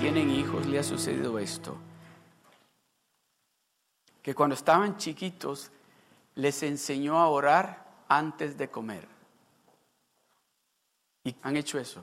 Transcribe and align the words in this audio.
tienen 0.00 0.30
hijos, 0.30 0.64
le 0.64 0.78
ha 0.78 0.82
sucedido 0.82 1.38
esto? 1.38 1.76
Que 4.22 4.34
cuando 4.34 4.54
estaban 4.54 4.96
chiquitos 4.96 5.70
les 6.36 6.62
enseñó 6.62 7.18
a 7.18 7.28
orar 7.28 7.86
antes 8.08 8.56
de 8.56 8.70
comer. 8.70 9.06
Y 11.22 11.36
han 11.42 11.56
hecho 11.56 11.78
eso. 11.78 12.02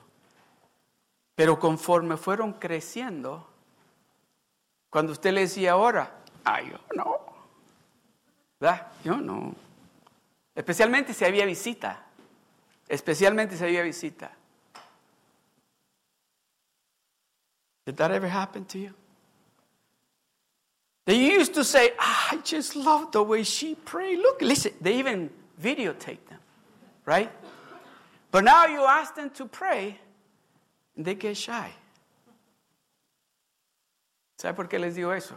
Pero 1.34 1.58
conforme 1.58 2.16
fueron 2.16 2.52
creciendo, 2.54 3.48
cuando 4.90 5.10
usted 5.12 5.32
le 5.32 5.40
decía 5.40 5.72
ahora, 5.72 6.20
ay, 6.44 6.70
yo 6.70 6.78
no. 6.94 7.16
¿Verdad? 8.60 8.92
Yo 9.02 9.16
no. 9.16 9.54
Especialmente 10.54 11.12
si 11.12 11.24
había 11.24 11.44
visita. 11.44 12.06
Especialmente 12.88 13.56
si 13.56 13.64
había 13.64 13.82
visita. 13.82 14.37
Did 17.88 17.96
that 17.96 18.10
ever 18.10 18.28
happen 18.28 18.66
to 18.66 18.78
you? 18.78 18.92
They 21.06 21.16
used 21.16 21.54
to 21.54 21.64
say, 21.64 21.92
ah, 21.98 22.28
I 22.32 22.36
just 22.44 22.76
love 22.76 23.12
the 23.12 23.22
way 23.22 23.44
she 23.44 23.76
prayed. 23.76 24.18
Look, 24.18 24.42
listen, 24.42 24.72
they 24.78 24.98
even 24.98 25.30
videotape 25.58 26.22
them, 26.28 26.38
right? 27.06 27.32
But 28.30 28.44
now 28.44 28.66
you 28.66 28.84
ask 28.84 29.14
them 29.14 29.30
to 29.30 29.46
pray, 29.46 29.98
and 30.96 31.06
they 31.06 31.14
get 31.14 31.34
shy. 31.38 31.72
¿Sabe 34.38 34.54
por 34.54 34.68
qué 34.68 34.78
les 34.78 34.94
digo 34.94 35.16
eso? 35.16 35.36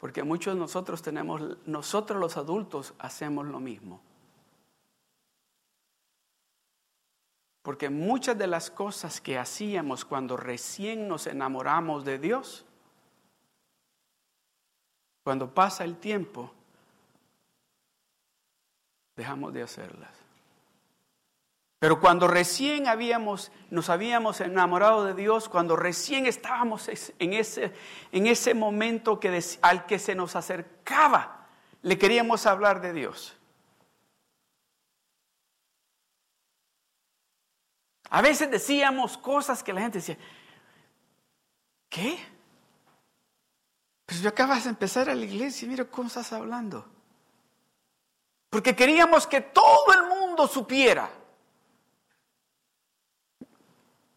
Porque 0.00 0.24
muchos 0.24 0.54
de 0.54 0.58
nosotros 0.58 1.00
tenemos, 1.02 1.56
nosotros 1.66 2.20
los 2.20 2.36
adultos 2.36 2.94
hacemos 2.98 3.46
lo 3.46 3.60
mismo. 3.60 4.00
Porque 7.66 7.90
muchas 7.90 8.38
de 8.38 8.46
las 8.46 8.70
cosas 8.70 9.20
que 9.20 9.36
hacíamos 9.36 10.04
cuando 10.04 10.36
recién 10.36 11.08
nos 11.08 11.26
enamoramos 11.26 12.04
de 12.04 12.16
Dios, 12.16 12.64
cuando 15.24 15.52
pasa 15.52 15.82
el 15.82 15.96
tiempo, 15.96 16.52
dejamos 19.16 19.52
de 19.52 19.64
hacerlas. 19.64 20.12
Pero 21.80 21.98
cuando 21.98 22.28
recién 22.28 22.86
habíamos, 22.86 23.50
nos 23.70 23.90
habíamos 23.90 24.40
enamorado 24.40 25.04
de 25.04 25.14
Dios, 25.14 25.48
cuando 25.48 25.74
recién 25.74 26.26
estábamos 26.26 26.88
en 27.18 27.32
ese, 27.32 27.72
en 28.12 28.28
ese 28.28 28.54
momento 28.54 29.18
que, 29.18 29.42
al 29.62 29.86
que 29.86 29.98
se 29.98 30.14
nos 30.14 30.36
acercaba, 30.36 31.48
le 31.82 31.98
queríamos 31.98 32.46
hablar 32.46 32.80
de 32.80 32.92
Dios. 32.92 33.36
A 38.10 38.22
veces 38.22 38.50
decíamos 38.50 39.18
cosas 39.18 39.62
que 39.62 39.72
la 39.72 39.80
gente 39.80 39.98
decía, 39.98 40.16
¿qué? 41.88 42.18
Pues 44.04 44.20
yo 44.20 44.28
acabas 44.28 44.64
de 44.64 44.70
empezar 44.70 45.10
a 45.10 45.14
la 45.14 45.24
iglesia 45.24 45.66
y 45.66 45.68
mira 45.68 45.84
cómo 45.84 46.08
estás 46.08 46.32
hablando. 46.32 46.86
Porque 48.48 48.76
queríamos 48.76 49.26
que 49.26 49.40
todo 49.40 49.92
el 49.92 50.08
mundo 50.08 50.46
supiera. 50.46 51.10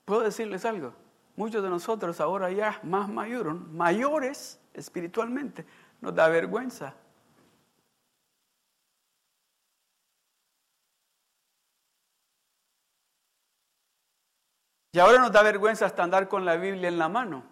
¿Puedo 0.06 0.22
decirles 0.22 0.66
algo? 0.66 0.94
Muchos 1.36 1.64
de 1.64 1.70
nosotros 1.70 2.20
ahora 2.20 2.52
ya 2.52 2.80
más 2.84 3.10
mayores, 3.10 3.54
mayores 3.54 4.60
espiritualmente, 4.74 5.66
nos 6.02 6.14
da 6.14 6.28
vergüenza 6.28 6.94
Y 14.92 15.00
ahora 15.00 15.20
nos 15.20 15.32
da 15.32 15.44
vergüenza 15.44 15.86
hasta 15.86 16.04
andar 16.04 16.28
con 16.28 16.46
la 16.46 16.56
Biblia 16.56 16.90
en 16.90 16.98
la 16.98 17.10
mano. 17.10 17.44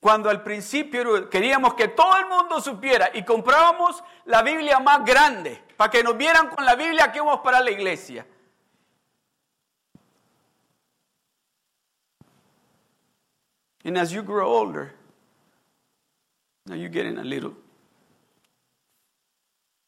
Cuando 0.00 0.28
al 0.28 0.42
principio 0.42 1.30
queríamos 1.30 1.74
que 1.74 1.88
todo 1.88 2.16
el 2.18 2.26
mundo 2.26 2.60
supiera 2.60 3.10
y 3.14 3.24
comprábamos 3.24 4.02
la 4.24 4.42
Biblia 4.42 4.80
más 4.80 5.04
grande 5.04 5.62
para 5.76 5.90
que 5.90 6.02
nos 6.02 6.16
vieran 6.16 6.48
con 6.48 6.64
la 6.64 6.74
Biblia 6.74 7.10
que 7.10 7.18
íbamos 7.18 7.40
para 7.40 7.60
la 7.60 7.70
iglesia. 7.70 8.26
And 13.84 13.96
as 13.96 14.12
you 14.12 14.22
grow 14.22 14.48
older, 14.48 14.92
now 16.66 16.74
you're 16.74 16.88
getting 16.88 17.18
a 17.18 17.24
little 17.24 17.54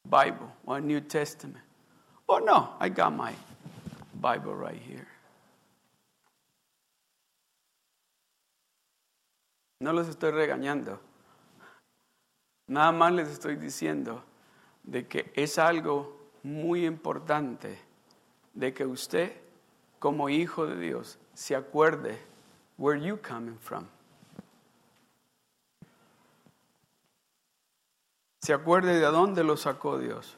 Bible 0.04 0.50
or 0.66 0.80
New 0.80 1.00
Testament. 1.00 1.64
Oh 2.28 2.38
no, 2.38 2.70
I 2.80 2.88
got 2.88 3.12
my 3.14 3.32
Bible 4.20 4.54
right 4.54 4.80
here. 4.80 5.13
No 9.84 9.92
los 9.92 10.08
estoy 10.08 10.30
regañando. 10.30 10.98
Nada 12.68 12.90
más 12.90 13.12
les 13.12 13.28
estoy 13.28 13.56
diciendo 13.56 14.24
de 14.82 15.06
que 15.06 15.30
es 15.36 15.58
algo 15.58 16.30
muy 16.42 16.86
importante 16.86 17.78
de 18.54 18.72
que 18.72 18.86
usted 18.86 19.36
como 19.98 20.30
hijo 20.30 20.66
de 20.66 20.78
Dios 20.80 21.18
se 21.34 21.54
acuerde 21.54 22.18
where 22.78 22.98
you 22.98 23.18
coming 23.20 23.58
from. 23.58 23.86
Se 28.40 28.54
acuerde 28.54 28.94
de 28.94 29.06
dónde 29.06 29.44
lo 29.44 29.58
sacó 29.58 29.98
Dios. 29.98 30.34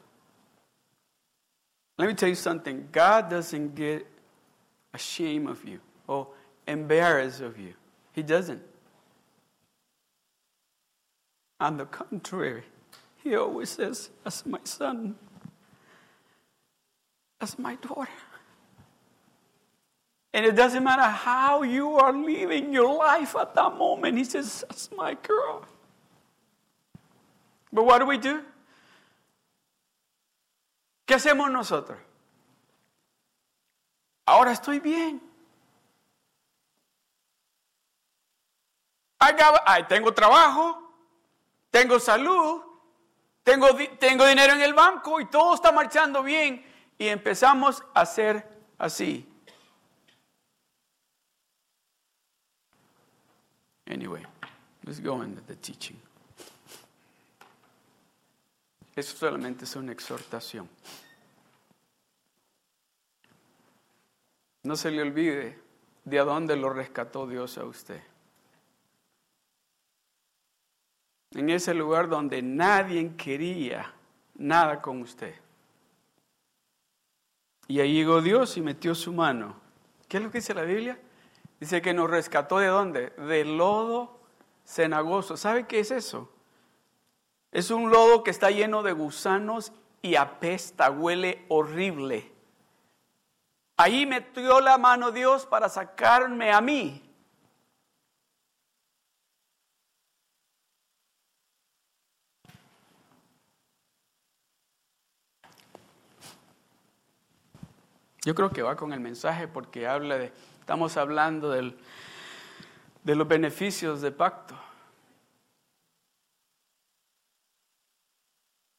Let 1.98 2.08
me 2.08 2.14
tell 2.16 2.30
you 2.30 2.34
something. 2.34 2.88
God 2.90 3.30
doesn't 3.30 3.76
get 3.76 4.08
ashamed 4.92 5.48
of 5.48 5.64
you 5.64 5.78
or 6.08 6.26
embarrassed 6.66 7.42
of 7.42 7.56
you. 7.56 7.74
He 8.12 8.24
doesn't. 8.24 8.74
On 11.58 11.76
the 11.78 11.86
contrary, 11.86 12.64
he 13.22 13.34
always 13.34 13.70
says, 13.70 14.10
As 14.24 14.44
my 14.44 14.60
son, 14.64 15.16
as 17.40 17.58
my 17.58 17.76
daughter. 17.76 18.10
And 20.34 20.44
it 20.44 20.54
doesn't 20.54 20.84
matter 20.84 21.02
how 21.02 21.62
you 21.62 21.96
are 21.96 22.12
living 22.12 22.72
your 22.72 22.94
life 22.94 23.34
at 23.36 23.54
that 23.54 23.76
moment, 23.76 24.18
he 24.18 24.24
says, 24.24 24.64
As 24.68 24.90
my 24.94 25.14
girl. 25.14 25.64
But 27.72 27.84
what 27.84 28.00
do 28.00 28.06
we 28.06 28.18
do? 28.18 28.42
¿Qué 31.06 31.14
hacemos 31.14 31.50
nosotros? 31.50 31.98
Ahora 34.26 34.52
estoy 34.52 34.80
bien. 34.80 35.20
I 39.20 39.82
tengo 39.88 40.12
trabajo 40.12 40.85
tengo 41.76 42.00
salud, 42.00 42.62
tengo, 43.42 43.68
tengo 43.98 44.26
dinero 44.26 44.54
en 44.54 44.62
el 44.62 44.72
banco 44.72 45.20
y 45.20 45.26
todo 45.26 45.54
está 45.54 45.72
marchando 45.72 46.22
bien. 46.22 46.64
Y 46.96 47.06
empezamos 47.08 47.82
a 47.92 48.00
hacer 48.00 48.48
así. 48.78 49.28
Anyway, 53.84 54.22
let's 54.84 55.02
go 55.02 55.22
into 55.22 55.42
the 55.42 55.54
teaching. 55.56 56.00
Eso 58.94 59.14
solamente 59.14 59.66
es 59.66 59.76
una 59.76 59.92
exhortación. 59.92 60.70
No 64.62 64.76
se 64.76 64.90
le 64.90 65.02
olvide 65.02 65.60
de 66.06 66.18
a 66.18 66.24
dónde 66.24 66.56
lo 66.56 66.70
rescató 66.70 67.26
Dios 67.26 67.58
a 67.58 67.66
usted. 67.66 68.00
En 71.36 71.50
ese 71.50 71.74
lugar 71.74 72.08
donde 72.08 72.40
nadie 72.40 73.14
quería 73.14 73.92
nada 74.36 74.80
con 74.80 75.02
usted. 75.02 75.34
Y 77.68 77.80
ahí 77.80 77.92
llegó 77.92 78.22
Dios 78.22 78.56
y 78.56 78.62
metió 78.62 78.94
su 78.94 79.12
mano. 79.12 79.54
¿Qué 80.08 80.16
es 80.16 80.22
lo 80.22 80.30
que 80.30 80.38
dice 80.38 80.54
la 80.54 80.62
Biblia? 80.62 80.98
Dice 81.60 81.82
que 81.82 81.92
nos 81.92 82.08
rescató 82.08 82.58
de 82.58 82.68
dónde? 82.68 83.10
Del 83.10 83.58
lodo 83.58 84.18
cenagoso. 84.64 85.36
¿Sabe 85.36 85.66
qué 85.66 85.80
es 85.80 85.90
eso? 85.90 86.32
Es 87.52 87.70
un 87.70 87.90
lodo 87.90 88.24
que 88.24 88.30
está 88.30 88.50
lleno 88.50 88.82
de 88.82 88.92
gusanos 88.92 89.72
y 90.00 90.14
apesta, 90.14 90.90
huele 90.90 91.44
horrible. 91.48 92.32
Ahí 93.76 94.06
metió 94.06 94.60
la 94.60 94.78
mano 94.78 95.12
Dios 95.12 95.44
para 95.44 95.68
sacarme 95.68 96.50
a 96.50 96.62
mí 96.62 97.05
Yo 108.26 108.34
creo 108.34 108.50
que 108.50 108.60
va 108.60 108.74
con 108.74 108.92
el 108.92 108.98
mensaje 108.98 109.46
porque 109.46 109.86
habla 109.86 110.18
de, 110.18 110.32
estamos 110.58 110.96
hablando 110.96 111.48
del, 111.48 111.78
de 113.04 113.14
los 113.14 113.28
beneficios 113.28 114.00
de 114.00 114.10
pacto. 114.10 114.58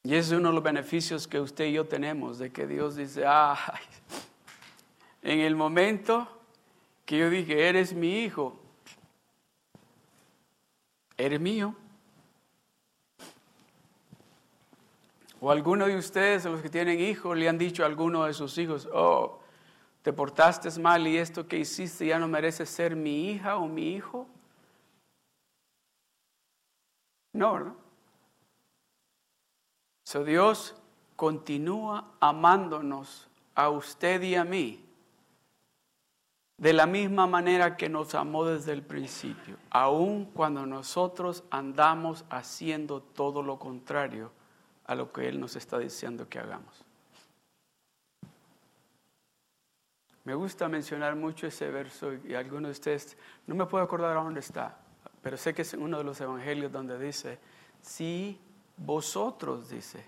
Y 0.03 0.15
es 0.15 0.31
uno 0.31 0.49
de 0.49 0.55
los 0.55 0.63
beneficios 0.63 1.29
que 1.29 1.39
usted 1.39 1.67
y 1.67 1.71
yo 1.71 1.88
tenemos, 1.88 2.39
de 2.39 2.51
que 2.51 2.67
Dios 2.67 2.97
dice, 2.97 3.23
ah, 3.25 3.57
en 5.21 5.39
el 5.39 5.55
momento 5.55 6.27
que 7.05 7.17
yo 7.17 7.29
dije, 7.29 7.69
eres 7.69 7.94
mi 7.94 8.23
hijo, 8.23 8.59
eres 11.15 11.39
mío. 11.39 11.73
O 15.39 15.51
alguno 15.51 15.85
de 15.85 15.95
ustedes, 15.95 16.44
los 16.44 16.61
que 16.61 16.69
tienen 16.69 16.99
hijos, 16.99 17.38
le 17.38 17.47
han 17.47 17.57
dicho 17.57 17.83
a 17.83 17.85
alguno 17.85 18.25
de 18.25 18.33
sus 18.33 18.57
hijos, 18.57 18.89
oh, 18.91 19.36
te 20.07 20.13
portaste 20.13 20.69
mal 20.80 21.06
y 21.06 21.18
esto 21.18 21.45
que 21.50 21.57
hiciste 21.57 22.07
ya 22.07 22.18
no 22.18 22.30
merece 22.30 22.65
ser 22.65 22.95
mi 22.95 23.30
hija 23.30 23.57
o 23.57 23.68
mi 23.68 23.89
hijo. 23.89 24.25
No, 27.33 27.59
¿no? 27.59 27.75
So 30.06 30.24
Dios 30.24 30.75
continúa 31.18 32.09
amándonos 32.21 33.27
a 33.54 33.69
usted 33.69 34.21
y 34.21 34.36
a 34.36 34.45
mí 34.45 34.81
de 36.56 36.71
la 36.71 36.86
misma 36.86 37.27
manera 37.27 37.75
que 37.75 37.89
nos 37.89 38.15
amó 38.15 38.45
desde 38.45 38.71
el 38.71 38.83
principio, 38.83 39.57
aun 39.69 40.24
cuando 40.24 40.65
nosotros 40.65 41.44
andamos 41.51 42.24
haciendo 42.30 43.01
todo 43.01 43.44
lo 43.44 43.59
contrario 43.59 44.31
a 44.86 44.95
lo 44.95 45.12
que 45.12 45.27
Él 45.27 45.38
nos 45.38 45.57
está 45.57 45.77
diciendo 45.77 46.30
que 46.30 46.39
hagamos. 46.39 46.86
Me 50.27 50.35
gusta 50.35 50.68
mencionar 50.68 51.15
mucho 51.15 51.47
ese 51.47 51.71
verso 51.71 52.12
y 52.25 52.35
algunos 52.35 52.63
de 52.63 52.71
ustedes, 52.74 53.18
no 53.45 53.56
me 53.56 53.65
puedo 53.65 53.81
acordar 53.81 54.18
a 54.18 54.21
dónde 54.21 54.41
está, 54.41 54.77
pero 55.21 55.38
sé 55.38 55.53
que 55.53 55.62
es 55.62 55.74
uno 55.74 56.00
de 56.00 56.03
los 56.03 56.19
evangelios 56.19 56.69
donde 56.69 57.00
dice, 57.00 57.39
si 57.79 58.38
vosotros, 58.75 59.69
dice, 59.69 60.06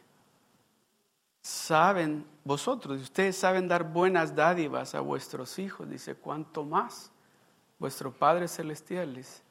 saben, 1.41 2.25
vosotros, 2.43 3.01
ustedes 3.01 3.37
saben 3.37 3.69
dar 3.69 3.85
buenas 3.85 4.35
dádivas 4.35 4.93
a 4.93 4.99
vuestros 4.99 5.57
hijos, 5.57 5.89
dice, 5.89 6.15
cuánto 6.15 6.65
más 6.65 7.13
vuestro 7.79 8.11
Padre 8.11 8.49
Celestial, 8.49 9.15
dice, 9.15 9.41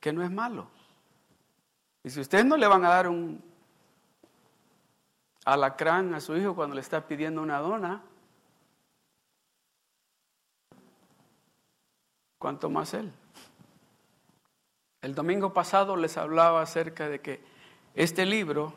que 0.00 0.14
no 0.14 0.22
es 0.22 0.30
malo. 0.30 0.66
Y 2.02 2.08
si 2.08 2.20
ustedes 2.20 2.46
no 2.46 2.56
le 2.56 2.66
van 2.66 2.86
a 2.86 2.88
dar 2.88 3.06
un 3.06 3.44
alacrán 5.44 6.14
a 6.14 6.20
su 6.20 6.34
hijo 6.38 6.54
cuando 6.54 6.74
le 6.74 6.80
está 6.80 7.06
pidiendo 7.06 7.42
una 7.42 7.58
dona, 7.58 8.02
cuánto 12.40 12.70
más 12.70 12.94
él. 12.94 13.12
El 15.02 15.14
domingo 15.14 15.52
pasado 15.52 15.94
les 15.94 16.16
hablaba 16.16 16.62
acerca 16.62 17.08
de 17.08 17.20
que 17.20 17.40
este 17.94 18.24
libro 18.26 18.72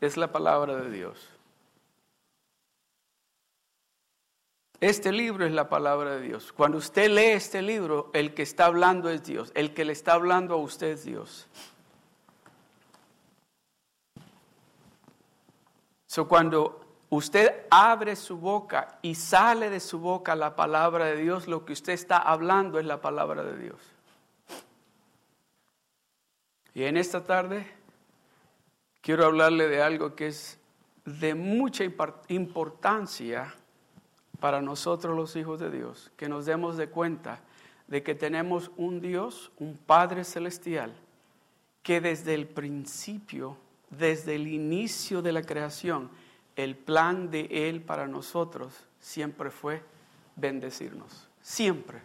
es 0.00 0.16
la 0.16 0.30
palabra 0.30 0.76
de 0.76 0.90
Dios. 0.90 1.28
Este 4.80 5.10
libro 5.10 5.46
es 5.46 5.52
la 5.52 5.68
palabra 5.68 6.16
de 6.16 6.22
Dios. 6.22 6.52
Cuando 6.52 6.78
usted 6.78 7.08
lee 7.08 7.32
este 7.32 7.62
libro, 7.62 8.10
el 8.12 8.34
que 8.34 8.42
está 8.42 8.66
hablando 8.66 9.08
es 9.08 9.24
Dios. 9.24 9.52
El 9.54 9.72
que 9.72 9.84
le 9.84 9.92
está 9.92 10.12
hablando 10.12 10.54
a 10.54 10.58
usted 10.58 10.88
es 10.88 11.04
Dios. 11.04 11.48
So, 16.06 16.28
cuando 16.28 16.81
usted 17.12 17.66
abre 17.70 18.16
su 18.16 18.38
boca 18.38 18.98
y 19.02 19.14
sale 19.14 19.70
de 19.70 19.80
su 19.80 19.98
boca 19.98 20.34
la 20.34 20.56
palabra 20.56 21.04
de 21.06 21.16
Dios, 21.16 21.46
lo 21.46 21.64
que 21.64 21.72
usted 21.72 21.92
está 21.92 22.16
hablando 22.18 22.78
es 22.78 22.86
la 22.86 23.00
palabra 23.00 23.42
de 23.42 23.58
Dios. 23.58 23.78
Y 26.74 26.84
en 26.84 26.96
esta 26.96 27.22
tarde 27.22 27.66
quiero 29.02 29.26
hablarle 29.26 29.68
de 29.68 29.82
algo 29.82 30.14
que 30.14 30.28
es 30.28 30.58
de 31.04 31.34
mucha 31.34 31.84
importancia 32.28 33.54
para 34.40 34.62
nosotros 34.62 35.14
los 35.14 35.36
hijos 35.36 35.60
de 35.60 35.70
Dios, 35.70 36.10
que 36.16 36.28
nos 36.28 36.46
demos 36.46 36.76
de 36.76 36.88
cuenta 36.88 37.40
de 37.88 38.02
que 38.02 38.14
tenemos 38.14 38.70
un 38.76 39.00
Dios, 39.00 39.52
un 39.58 39.76
Padre 39.76 40.24
Celestial, 40.24 40.94
que 41.82 42.00
desde 42.00 42.32
el 42.32 42.48
principio 42.48 43.58
desde 43.98 44.34
el 44.34 44.48
inicio 44.48 45.22
de 45.22 45.32
la 45.32 45.42
creación, 45.42 46.10
el 46.56 46.76
plan 46.76 47.30
de 47.30 47.68
Él 47.68 47.82
para 47.82 48.06
nosotros 48.06 48.74
siempre 48.98 49.50
fue 49.50 49.82
bendecirnos. 50.36 51.28
Siempre. 51.40 52.02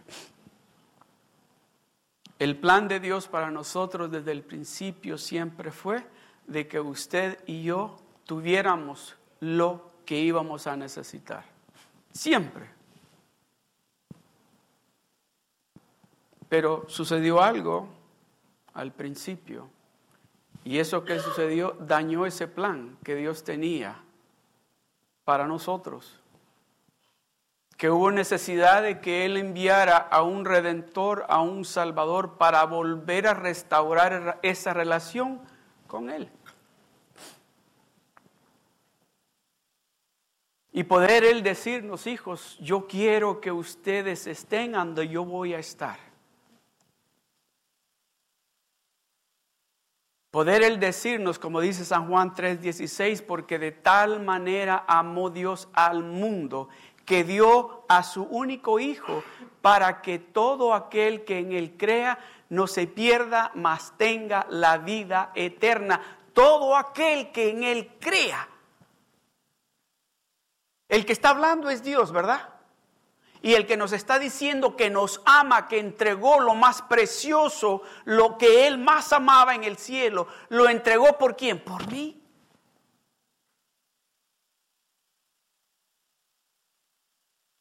El 2.38 2.56
plan 2.56 2.88
de 2.88 3.00
Dios 3.00 3.26
para 3.26 3.50
nosotros 3.50 4.10
desde 4.10 4.32
el 4.32 4.42
principio 4.42 5.18
siempre 5.18 5.70
fue 5.70 6.04
de 6.46 6.68
que 6.68 6.80
usted 6.80 7.38
y 7.46 7.62
yo 7.62 7.96
tuviéramos 8.24 9.16
lo 9.40 9.90
que 10.04 10.20
íbamos 10.20 10.66
a 10.66 10.76
necesitar. 10.76 11.44
Siempre. 12.12 12.70
Pero 16.48 16.84
sucedió 16.88 17.42
algo 17.42 17.88
al 18.72 18.92
principio 18.92 19.68
y 20.64 20.78
eso 20.78 21.04
que 21.04 21.18
sucedió 21.18 21.76
dañó 21.80 22.24
ese 22.24 22.46
plan 22.46 22.96
que 23.02 23.14
Dios 23.14 23.44
tenía 23.44 24.02
para 25.28 25.46
nosotros. 25.46 26.18
Que 27.76 27.90
hubo 27.90 28.10
necesidad 28.10 28.82
de 28.82 28.98
que 28.98 29.26
Él 29.26 29.36
enviara 29.36 29.98
a 29.98 30.22
un 30.22 30.46
redentor, 30.46 31.26
a 31.28 31.42
un 31.42 31.66
salvador, 31.66 32.38
para 32.38 32.64
volver 32.64 33.26
a 33.26 33.34
restaurar 33.34 34.38
esa 34.40 34.72
relación 34.72 35.38
con 35.86 36.08
Él. 36.08 36.30
Y 40.72 40.84
poder 40.84 41.24
Él 41.24 41.42
decirnos, 41.42 42.06
hijos, 42.06 42.56
yo 42.62 42.86
quiero 42.86 43.42
que 43.42 43.52
ustedes 43.52 44.26
estén 44.26 44.72
donde 44.72 45.08
yo 45.08 45.26
voy 45.26 45.52
a 45.52 45.58
estar. 45.58 46.07
Poder 50.38 50.62
Él 50.62 50.78
decirnos, 50.78 51.36
como 51.36 51.60
dice 51.60 51.84
San 51.84 52.06
Juan 52.06 52.32
3:16, 52.32 53.22
porque 53.22 53.58
de 53.58 53.72
tal 53.72 54.20
manera 54.20 54.84
amó 54.86 55.30
Dios 55.30 55.68
al 55.72 56.04
mundo 56.04 56.68
que 57.04 57.24
dio 57.24 57.84
a 57.88 58.04
su 58.04 58.22
único 58.22 58.78
Hijo 58.78 59.24
para 59.62 60.00
que 60.00 60.20
todo 60.20 60.74
aquel 60.74 61.24
que 61.24 61.40
en 61.40 61.50
Él 61.50 61.76
crea 61.76 62.20
no 62.50 62.68
se 62.68 62.86
pierda, 62.86 63.50
mas 63.56 63.94
tenga 63.96 64.46
la 64.48 64.78
vida 64.78 65.32
eterna. 65.34 66.00
Todo 66.32 66.76
aquel 66.76 67.32
que 67.32 67.50
en 67.50 67.64
Él 67.64 67.96
crea. 67.98 68.48
El 70.88 71.04
que 71.04 71.14
está 71.14 71.30
hablando 71.30 71.68
es 71.68 71.82
Dios, 71.82 72.12
¿verdad? 72.12 72.57
Y 73.40 73.54
el 73.54 73.66
que 73.66 73.76
nos 73.76 73.92
está 73.92 74.18
diciendo 74.18 74.76
que 74.76 74.90
nos 74.90 75.20
ama, 75.24 75.68
que 75.68 75.78
entregó 75.78 76.40
lo 76.40 76.54
más 76.54 76.82
precioso, 76.82 77.82
lo 78.04 78.36
que 78.36 78.66
Él 78.66 78.78
más 78.78 79.12
amaba 79.12 79.54
en 79.54 79.64
el 79.64 79.76
cielo, 79.76 80.26
lo 80.48 80.68
entregó 80.68 81.16
por 81.18 81.36
quién? 81.36 81.62
Por 81.62 81.90
mí. 81.90 82.20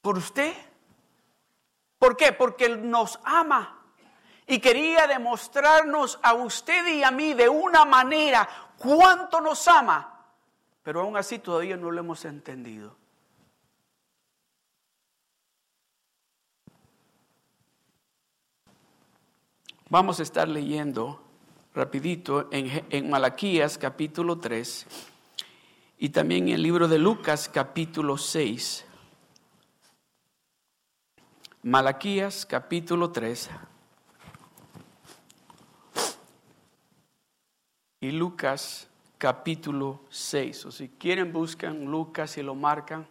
¿Por 0.01 0.17
usted? 0.17 0.53
¿Por 1.99 2.15
qué? 2.15 2.31
Porque 2.31 2.65
Él 2.65 2.89
nos 2.89 3.19
ama. 3.23 3.77
Y 4.47 4.59
quería 4.59 5.05
demostrarnos 5.07 6.19
a 6.23 6.33
usted 6.33 6.87
y 6.87 7.03
a 7.03 7.11
mí 7.11 7.33
de 7.33 7.49
una 7.49 7.83
manera 7.83 8.47
cuánto 8.77 9.41
nos 9.41 9.67
ama. 9.67 10.25
Pero 10.81 11.01
aún 11.01 11.17
así 11.17 11.39
todavía 11.39 11.75
no 11.75 11.91
lo 11.91 11.99
hemos 11.99 12.23
entendido. 12.23 12.95
Vamos 19.89 20.19
a 20.19 20.23
estar 20.23 20.49
leyendo 20.49 21.23
rapidito 21.73 22.49
en, 22.51 23.09
Malaquías 23.09 23.77
capítulo 23.77 24.37
3 24.37 24.85
y 25.97 26.09
también 26.09 26.49
en 26.49 26.55
el 26.55 26.61
libro 26.61 26.89
de 26.89 26.97
Lucas 26.97 27.47
capítulo 27.47 28.17
6. 28.17 28.83
Malaquías 31.63 32.45
capítulo 32.45 33.11
3 33.11 33.49
y 38.01 38.11
Lucas 38.11 38.89
capítulo 39.17 40.01
6. 40.09 40.65
O 40.65 40.71
si 40.73 40.89
quieren 40.89 41.31
buscan 41.31 41.85
Lucas 41.85 42.37
y 42.37 42.43
lo 42.43 42.55
marcan. 42.55 43.07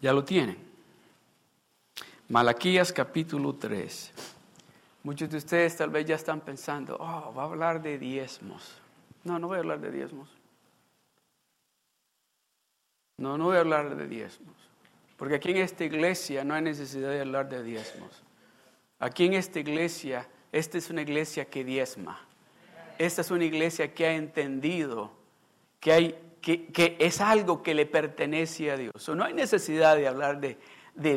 Ya 0.00 0.12
lo 0.12 0.24
tienen. 0.24 0.56
Malaquías 2.28 2.92
capítulo 2.92 3.54
3. 3.54 4.12
Muchos 5.02 5.30
de 5.30 5.38
ustedes 5.38 5.76
tal 5.76 5.90
vez 5.90 6.06
ya 6.06 6.14
están 6.14 6.40
pensando, 6.40 6.96
oh, 7.00 7.34
va 7.34 7.42
a 7.42 7.46
hablar 7.46 7.82
de 7.82 7.98
diezmos. 7.98 8.80
No, 9.24 9.38
no 9.38 9.48
voy 9.48 9.56
a 9.56 9.60
hablar 9.60 9.80
de 9.80 9.90
diezmos. 9.90 10.28
No, 13.16 13.36
no 13.36 13.44
voy 13.44 13.56
a 13.56 13.60
hablar 13.60 13.94
de 13.96 14.06
diezmos. 14.06 14.54
Porque 15.16 15.34
aquí 15.34 15.50
en 15.50 15.58
esta 15.58 15.84
iglesia 15.84 16.44
no 16.44 16.54
hay 16.54 16.62
necesidad 16.62 17.10
de 17.10 17.20
hablar 17.20 17.48
de 17.48 17.62
diezmos. 17.62 18.22
Aquí 18.98 19.26
en 19.26 19.34
esta 19.34 19.58
iglesia, 19.58 20.26
esta 20.52 20.78
es 20.78 20.88
una 20.88 21.02
iglesia 21.02 21.44
que 21.44 21.64
diezma. 21.64 22.18
esta 22.96 23.20
es 23.20 23.30
una 23.30 23.44
iglesia 23.44 23.92
que 23.92 24.06
ha 24.06 24.14
entendido 24.14 25.10
que, 25.80 25.92
hay, 25.92 26.14
que, 26.40 26.96
es 26.98 27.20
algo 27.20 27.62
que 27.62 27.74
le 27.74 27.86
pertenece 27.86 28.70
a 28.70 28.76
Dios. 28.76 29.08
no 29.08 29.24
hay 29.24 29.34
necesidad 29.34 29.96
de 29.96 30.08
hablar 30.08 30.40
de, 30.40 30.58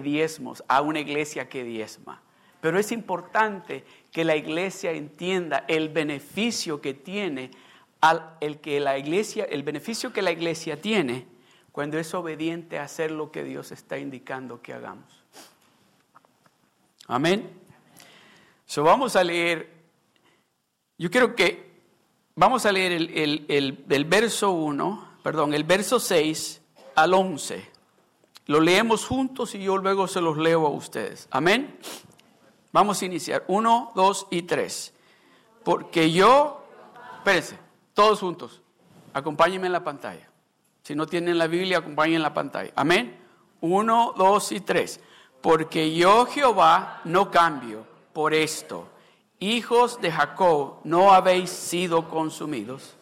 diezmos 0.02 0.64
a 0.68 0.82
una 0.82 1.00
iglesia 1.00 1.50
que 1.50 1.64
diezma. 1.64 2.22
Pero 2.62 2.80
es 2.80 2.92
importante 2.92 3.84
que 4.12 4.24
la 4.24 4.36
iglesia 4.36 4.92
entienda 4.92 5.66
el 5.68 5.90
beneficio 5.90 6.80
que 6.80 6.94
tiene 6.94 7.52
al, 8.00 8.38
el 8.40 8.60
que 8.60 8.80
la 8.80 8.98
iglesia, 8.98 9.44
el 9.46 9.64
beneficio 9.64 10.14
que 10.14 10.22
la 10.22 10.32
iglesia 10.32 10.80
tiene 10.80 11.26
cuando 11.74 11.98
es 11.98 12.14
obediente 12.14 12.80
a 12.80 12.84
hacer 12.84 13.12
lo 13.12 13.32
que 13.32 13.44
Dios 13.44 13.72
está 13.72 13.98
indicando 13.98 14.62
que 14.62 14.74
hagamos. 14.74 15.24
Amén. 17.08 17.50
So 18.66 18.84
vamos 18.84 19.16
a 19.16 19.24
leer. 19.24 19.70
Yo 20.98 21.12
quiero 21.12 21.36
que 21.36 21.74
vamos 22.36 22.66
a 22.66 22.72
leer 22.72 22.94
el, 22.94 23.46
el, 23.50 23.86
el 23.90 24.06
verso 24.06 24.52
1, 24.52 25.13
perdón, 25.24 25.54
el 25.54 25.64
verso 25.64 26.00
6 26.00 26.62
al 26.96 27.14
11. 27.14 27.72
Lo 28.46 28.60
leemos 28.60 29.06
juntos 29.06 29.56
y 29.56 29.64
yo 29.64 29.78
luego 29.78 30.08
se 30.08 30.22
los 30.22 30.38
leo 30.38 30.68
a 30.68 30.70
ustedes. 30.70 31.28
Amén. 31.32 31.80
Vamos 32.74 33.02
a 33.02 33.06
iniciar. 33.06 33.44
1, 33.48 33.94
2 33.96 34.28
y 34.32 34.42
3. 34.42 34.94
Porque 35.64 36.12
yo, 36.12 36.66
espérense, 37.18 37.58
todos 37.94 38.20
juntos. 38.20 38.62
Acompáñenme 39.14 39.68
en 39.68 39.74
la 39.74 39.84
pantalla. 39.84 40.30
Si 40.84 40.94
no 40.94 41.08
tienen 41.08 41.38
la 41.38 41.48
Biblia, 41.48 41.78
acompáñenme 41.78 42.18
en 42.18 42.24
la 42.24 42.34
pantalla. 42.34 42.72
Amén. 42.76 43.18
1, 43.62 44.16
2 44.18 44.52
y 44.52 44.60
3. 44.60 45.00
Porque 45.42 45.96
yo, 45.96 46.26
Jehová, 46.26 47.02
no 47.06 47.32
cambio 47.32 47.86
por 48.12 48.34
esto. 48.34 48.90
Hijos 49.40 50.02
de 50.02 50.12
Jacob, 50.12 50.80
no 50.84 51.14
habéis 51.14 51.50
sido 51.50 52.10
consumidos. 52.10 52.98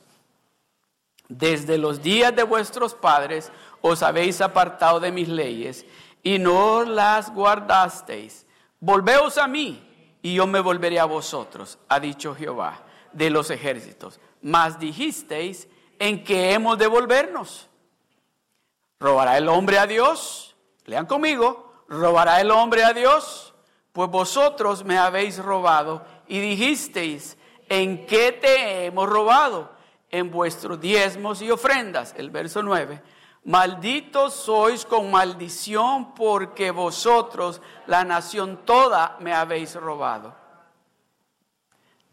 Desde 1.32 1.78
los 1.78 2.02
días 2.02 2.36
de 2.36 2.44
vuestros 2.44 2.94
padres 2.94 3.54
os 3.80 4.04
habéis 4.04 4.42
apartado 4.42 5.00
de 5.00 5.14
mis 5.14 5.30
leyes 5.30 5.86
y 6.24 6.40
no 6.40 6.84
las 6.84 7.34
guardasteis. 7.34 8.46
Volveos 8.82 9.38
a 9.38 9.48
mí 9.48 9.82
y 10.22 10.34
yo 10.34 10.46
me 10.46 10.60
volveré 10.60 11.00
a 11.00 11.06
vosotros, 11.06 11.80
ha 11.88 12.02
dicho 12.02 12.36
Jehová 12.36 12.84
de 13.14 13.30
los 13.30 13.50
ejércitos. 13.50 14.20
Mas 14.42 14.78
dijisteis, 14.78 15.70
¿en 16.00 16.26
qué 16.26 16.52
hemos 16.52 16.78
de 16.78 16.88
volvernos? 16.88 17.70
¿Robará 19.00 19.38
el 19.38 19.48
hombre 19.48 19.80
a 19.80 19.88
Dios? 19.88 20.58
Lean 20.84 21.06
conmigo, 21.06 21.86
¿robará 21.88 22.42
el 22.42 22.52
hombre 22.52 22.84
a 22.84 22.92
Dios? 22.92 23.54
Pues 23.94 24.10
vosotros 24.10 24.84
me 24.84 24.98
habéis 24.98 25.38
robado 25.38 26.04
y 26.28 26.42
dijisteis, 26.42 27.38
¿en 27.70 28.06
qué 28.06 28.34
te 28.34 28.88
hemos 28.88 29.08
robado? 29.08 29.80
En 30.12 30.30
vuestros 30.30 30.80
diezmos 30.80 31.41
y 31.41 31.50
ofrendas. 31.50 32.13
El 32.18 32.30
verso 32.30 32.62
9. 32.62 33.01
Malditos 33.44 34.36
sois 34.36 34.86
con 34.86 35.10
maldición 35.10 36.13
porque 36.13 36.70
vosotros, 36.70 37.62
la 37.88 38.03
nación 38.03 38.65
toda, 38.65 39.18
me 39.20 39.34
habéis 39.34 39.74
robado. 39.75 40.36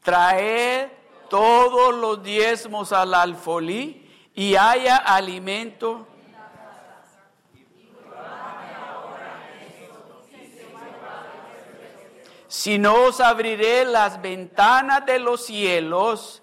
Traed 0.02 0.88
todos 1.28 1.95
los 1.95 2.23
diezmos 2.23 2.93
al 2.93 3.12
alfolí 3.12 4.09
y 4.35 4.57
haya 4.57 4.97
alimento. 4.97 6.07
Si 12.47 12.78
no 12.78 13.05
os 13.05 13.21
abriré 13.21 13.85
las 13.85 14.23
ventanas 14.23 15.05
de 15.05 15.19
los 15.19 15.45
cielos 15.45 16.43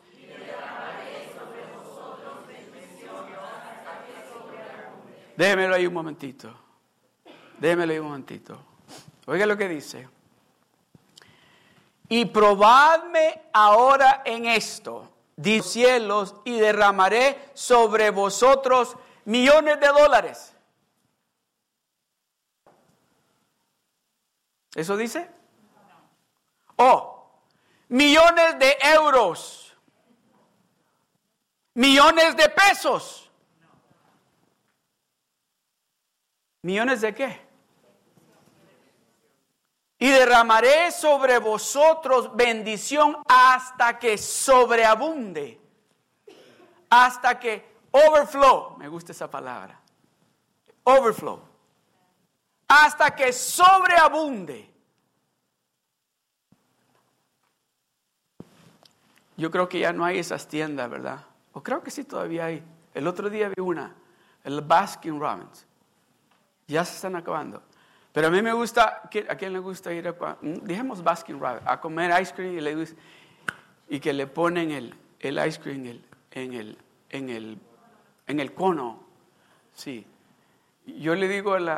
Déjemelo 5.37 5.75
ahí 5.75 5.87
un 5.87 5.93
momentito. 5.93 6.53
Déjemelo 7.57 7.93
ahí 7.93 7.99
un 7.99 8.07
momentito. 8.07 8.59
Oiga 9.25 9.45
lo 9.45 9.57
que 9.57 9.67
dice. 9.67 10.07
Y 12.07 12.25
probadme 12.25 13.41
ahora 13.51 14.21
en 14.25 14.45
esto, 14.45 15.11
dice 15.35 15.69
cielos, 15.69 16.35
y 16.45 16.59
derramaré 16.59 17.49
sobre 17.53 18.11
vosotros 18.11 18.95
millones 19.25 19.79
de 19.79 19.87
dólares. 19.87 20.53
¿Eso 24.75 24.97
dice? 24.97 25.29
Oh, 26.75 27.31
millones 27.87 28.59
de 28.59 28.77
euros, 28.93 29.75
millones 31.73 32.35
de 32.35 32.49
pesos. 32.49 33.24
¿Millones 36.65 37.01
de 37.01 37.13
qué? 37.13 37.39
Y 39.99 40.09
derramaré 40.09 40.91
sobre 40.91 41.37
vosotros 41.37 42.35
bendición 42.35 43.17
hasta 43.27 43.99
que 43.99 44.17
sobreabunde. 44.17 45.61
Hasta 46.89 47.39
que 47.39 47.63
overflow. 47.91 48.77
Me 48.79 48.87
gusta 48.87 49.11
esa 49.11 49.29
palabra. 49.29 49.79
Overflow. 50.85 51.39
Hasta 52.67 53.15
que 53.15 53.31
sobreabunde. 53.31 54.67
Yo 59.37 59.51
creo 59.51 59.69
que 59.69 59.81
ya 59.81 59.93
no 59.93 60.03
hay 60.03 60.17
esas 60.17 60.47
tiendas, 60.47 60.89
¿verdad? 60.89 61.25
O 61.53 61.61
creo 61.61 61.83
que 61.83 61.91
sí 61.91 62.05
todavía 62.05 62.45
hay. 62.45 62.63
El 62.95 63.05
otro 63.05 63.29
día 63.29 63.49
vi 63.49 63.61
una, 63.61 63.93
el 64.43 64.61
Baskin 64.61 65.19
Robbins. 65.19 65.67
Ya 66.67 66.83
se 66.83 66.95
están 66.95 67.15
acabando. 67.15 67.61
Pero 68.11 68.27
a 68.27 68.29
mí 68.31 68.41
me 68.41 68.53
gusta, 68.53 69.01
¿a 69.03 69.35
quién 69.35 69.53
le 69.53 69.59
gusta 69.59 69.93
ir 69.93 70.07
a, 70.07 70.37
mm, 70.41 70.59
dejemos 70.63 71.03
Baskin 71.03 71.39
Robbins, 71.39 71.63
a 71.65 71.79
comer 71.81 72.21
ice 72.21 72.33
cream 72.33 72.57
y, 72.57 72.61
le, 72.61 72.87
y 73.89 73.99
que 73.99 74.13
le 74.13 74.25
ponen 74.25 74.71
el, 74.71 74.95
el 75.19 75.45
ice 75.45 75.59
cream 75.59 75.79
en 75.81 75.85
el, 76.53 76.77
en, 77.09 77.29
el, 77.29 77.59
en, 78.27 78.39
el, 78.39 78.53
cono? 78.53 79.03
Sí. 79.73 80.07
Yo 80.85 81.13
le 81.13 81.27
digo 81.27 81.55
a 81.55 81.59
la, 81.59 81.75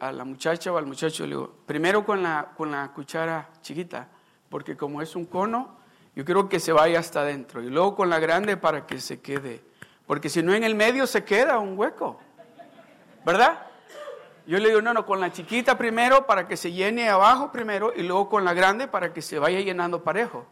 a 0.00 0.12
la 0.12 0.24
muchacha 0.24 0.72
o 0.72 0.78
al 0.78 0.86
muchacho, 0.86 1.24
digo, 1.24 1.54
primero 1.64 2.04
con 2.04 2.22
la, 2.22 2.52
con 2.56 2.72
la 2.72 2.92
cuchara 2.92 3.50
chiquita, 3.60 4.08
porque 4.48 4.76
como 4.76 5.00
es 5.00 5.14
un 5.14 5.26
cono, 5.26 5.76
yo 6.16 6.24
quiero 6.24 6.48
que 6.48 6.58
se 6.58 6.72
vaya 6.72 6.98
hasta 6.98 7.20
adentro. 7.20 7.62
Y 7.62 7.68
luego 7.68 7.94
con 7.94 8.08
la 8.08 8.18
grande 8.18 8.56
para 8.56 8.86
que 8.86 9.00
se 9.00 9.20
quede. 9.20 9.62
Porque 10.06 10.28
si 10.30 10.42
no 10.42 10.54
en 10.54 10.64
el 10.64 10.74
medio 10.74 11.06
se 11.06 11.24
queda 11.24 11.58
un 11.58 11.78
hueco. 11.78 12.18
¿Verdad? 13.24 13.65
Yo 14.46 14.58
le 14.60 14.68
digo, 14.68 14.80
no, 14.80 14.94
no, 14.94 15.04
con 15.04 15.20
la 15.20 15.32
chiquita 15.32 15.76
primero 15.76 16.24
para 16.24 16.46
que 16.46 16.56
se 16.56 16.70
llene 16.70 17.08
abajo 17.08 17.50
primero 17.50 17.92
y 17.94 18.02
luego 18.02 18.28
con 18.28 18.44
la 18.44 18.54
grande 18.54 18.86
para 18.86 19.12
que 19.12 19.20
se 19.20 19.40
vaya 19.40 19.60
llenando 19.60 20.04
parejo. 20.04 20.46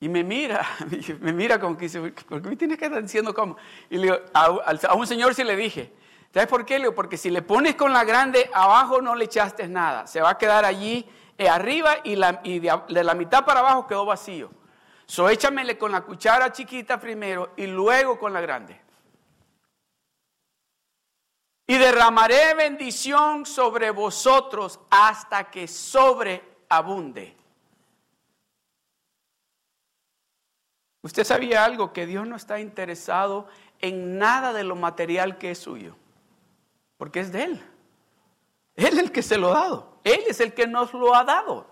Y 0.00 0.08
me 0.08 0.24
mira, 0.24 0.66
me 1.20 1.34
mira 1.34 1.60
como 1.60 1.76
que 1.76 1.84
dice, 1.84 2.00
¿por 2.00 2.40
qué 2.40 2.48
me 2.48 2.56
tienes 2.56 2.78
que 2.78 2.86
estar 2.86 3.02
diciendo 3.02 3.34
cómo? 3.34 3.56
Y 3.90 3.98
le 3.98 4.02
digo, 4.04 4.16
a, 4.32 4.94
un 4.94 5.06
señor 5.06 5.34
sí 5.34 5.44
le 5.44 5.54
dije, 5.54 5.92
¿sabes 6.32 6.48
por 6.48 6.64
qué? 6.64 6.78
Le 6.78 6.84
digo, 6.84 6.94
porque 6.94 7.18
si 7.18 7.28
le 7.28 7.42
pones 7.42 7.74
con 7.74 7.92
la 7.92 8.04
grande 8.04 8.50
abajo 8.54 9.02
no 9.02 9.14
le 9.14 9.26
echaste 9.26 9.68
nada, 9.68 10.06
se 10.06 10.22
va 10.22 10.30
a 10.30 10.38
quedar 10.38 10.64
allí 10.64 11.06
eh, 11.36 11.50
arriba 11.50 11.96
y, 12.04 12.16
la, 12.16 12.32
de, 12.32 12.80
de, 12.88 13.04
la 13.04 13.14
mitad 13.14 13.44
para 13.44 13.60
abajo 13.60 13.86
quedó 13.86 14.06
vacío. 14.06 14.50
So 15.04 15.28
échamele 15.28 15.76
con 15.76 15.92
la 15.92 16.00
cuchara 16.00 16.50
chiquita 16.52 16.98
primero 16.98 17.52
y 17.56 17.66
luego 17.66 18.18
con 18.18 18.32
la 18.32 18.40
grande 18.40 18.85
y 21.66 21.78
derramaré 21.78 22.54
bendición 22.54 23.44
sobre 23.44 23.90
vosotros 23.90 24.78
hasta 24.88 25.50
que 25.50 25.66
sobreabunde. 25.66 27.36
Usted 31.02 31.24
sabía 31.24 31.64
algo, 31.64 31.92
que 31.92 32.06
Dios 32.06 32.26
no 32.26 32.36
está 32.36 32.60
interesado 32.60 33.48
en 33.80 34.18
nada 34.18 34.52
de 34.52 34.64
lo 34.64 34.76
material 34.76 35.38
que 35.38 35.52
es 35.52 35.58
suyo, 35.58 35.96
porque 36.96 37.20
es 37.20 37.32
de 37.32 37.44
Él. 37.44 37.64
Él 38.76 38.86
es 38.86 38.98
el 38.98 39.12
que 39.12 39.22
se 39.22 39.38
lo 39.38 39.50
ha 39.50 39.60
dado, 39.60 40.00
Él 40.04 40.20
es 40.28 40.40
el 40.40 40.54
que 40.54 40.66
nos 40.66 40.92
lo 40.92 41.14
ha 41.14 41.24
dado. 41.24 41.66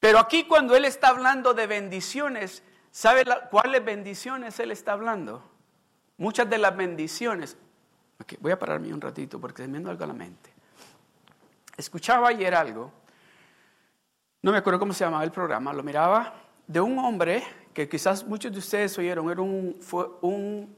Pero 0.00 0.18
aquí 0.18 0.44
cuando 0.44 0.76
Él 0.76 0.84
está 0.84 1.08
hablando 1.08 1.54
de 1.54 1.66
bendiciones, 1.66 2.62
¿Sabe 2.94 3.24
cuáles 3.50 3.84
bendiciones 3.84 4.60
Él 4.60 4.70
está 4.70 4.92
hablando? 4.92 5.42
Muchas 6.16 6.48
de 6.48 6.58
las 6.58 6.76
bendiciones. 6.76 7.56
voy 8.38 8.52
a 8.52 8.58
pararme 8.58 8.94
un 8.94 9.00
ratito 9.00 9.40
porque 9.40 9.62
se 9.62 9.68
me 9.68 9.78
viene 9.78 9.90
algo 9.90 10.04
a 10.04 10.06
la 10.06 10.12
mente. 10.12 10.52
Escuchaba 11.76 12.28
ayer 12.28 12.54
algo, 12.54 12.92
no 14.42 14.52
me 14.52 14.58
acuerdo 14.58 14.78
cómo 14.78 14.92
se 14.92 15.04
llamaba 15.04 15.24
el 15.24 15.32
programa, 15.32 15.72
lo 15.72 15.82
miraba 15.82 16.34
de 16.68 16.80
un 16.80 16.96
hombre 17.00 17.42
que 17.74 17.88
quizás 17.88 18.24
muchos 18.24 18.52
de 18.52 18.60
ustedes 18.60 18.96
oyeron, 18.96 19.28
era 19.28 19.42
un 19.42 20.76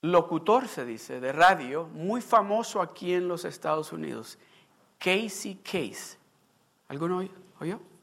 locutor, 0.00 0.66
se 0.66 0.84
dice, 0.84 1.20
de 1.20 1.32
radio, 1.32 1.86
muy 1.86 2.20
famoso 2.20 2.82
aquí 2.82 3.14
en 3.14 3.28
los 3.28 3.44
Estados 3.44 3.92
Unidos, 3.92 4.40
Casey 4.98 5.60
Case. 5.62 6.18
¿Alguno 6.88 7.24
oyó? 7.60 7.93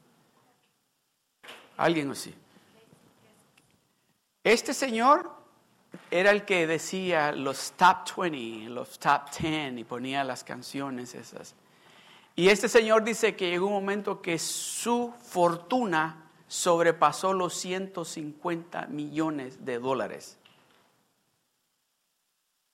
¿Alguien 1.76 2.10
o 2.10 2.14
sí? 2.14 2.34
Este 4.44 4.74
señor 4.74 5.30
era 6.10 6.30
el 6.30 6.44
que 6.44 6.66
decía 6.66 7.32
los 7.32 7.72
top 7.72 8.16
20, 8.16 8.70
los 8.70 8.98
top 8.98 9.30
10 9.38 9.78
y 9.78 9.84
ponía 9.84 10.24
las 10.24 10.44
canciones 10.44 11.14
esas. 11.14 11.54
Y 12.34 12.48
este 12.48 12.68
señor 12.68 13.04
dice 13.04 13.36
que 13.36 13.50
llegó 13.50 13.66
un 13.66 13.74
momento 13.74 14.22
que 14.22 14.38
su 14.38 15.12
fortuna 15.20 16.30
sobrepasó 16.48 17.32
los 17.32 17.54
150 17.54 18.86
millones 18.86 19.64
de 19.64 19.78
dólares. 19.78 20.38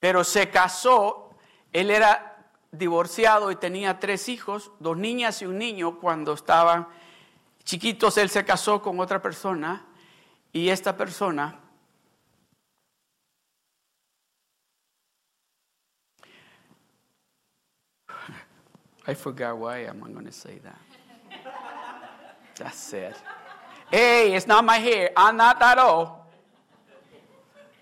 Pero 0.01 0.25
se 0.25 0.49
casó, 0.51 1.31
él 1.73 1.91
era 1.91 2.51
divorciado 2.71 3.51
y 3.51 3.57
tenía 3.57 3.99
tres 3.99 4.29
hijos, 4.29 4.71
dos 4.79 4.97
niñas 4.97 5.43
y 5.43 5.47
un 5.47 5.59
niño. 5.59 5.99
Cuando 5.99 6.35
estaban 6.35 6.87
chiquitos, 7.69 8.17
él 8.17 8.31
se 8.31 8.47
casó 8.47 8.81
con 8.81 8.99
otra 8.99 9.21
persona 9.21 9.85
y 10.55 10.71
esta 10.71 10.97
persona 10.97 11.61
I 19.07 19.13
forgot 19.15 19.59
why 19.59 19.81
I'm 19.81 20.01
going 20.01 20.25
to 20.25 20.33
say 20.33 20.61
that. 20.65 20.79
That's 22.57 22.93
it. 22.93 23.17
Hey, 23.91 24.35
it's 24.35 24.47
not 24.47 24.65
my 24.65 24.79
hair. 24.79 25.11
I'm 25.17 25.37
not 25.37 25.59
that 25.61 25.79
old. 25.79 26.09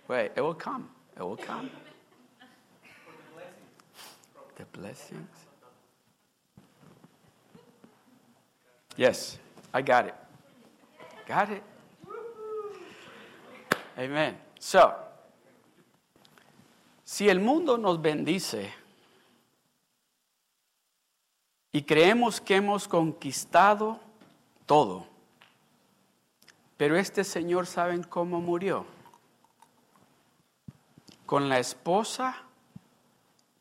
Wait, 0.06 0.30
it 0.36 0.40
will 0.40 0.54
come. 0.54 0.88
It 1.16 1.22
will 1.22 1.36
come. 1.36 1.68
The 4.56 4.64
blessings. 4.72 5.28
Yes, 8.96 9.38
I 9.76 9.82
got 9.82 10.06
it. 10.06 10.14
Got 11.28 11.50
it. 11.50 11.62
Amen. 13.98 14.38
So, 14.58 14.94
si 17.04 17.28
el 17.28 17.40
mundo 17.40 17.76
nos 17.76 18.00
bendice, 18.00 18.72
y 21.72 21.82
creemos 21.82 22.40
que 22.40 22.56
hemos 22.56 22.88
conquistado 22.88 24.00
todo. 24.64 25.06
Pero 26.78 26.96
este 26.96 27.22
señor, 27.22 27.66
¿saben 27.66 28.02
cómo 28.02 28.40
murió? 28.40 28.86
Con 31.26 31.50
la 31.50 31.58
esposa 31.58 32.44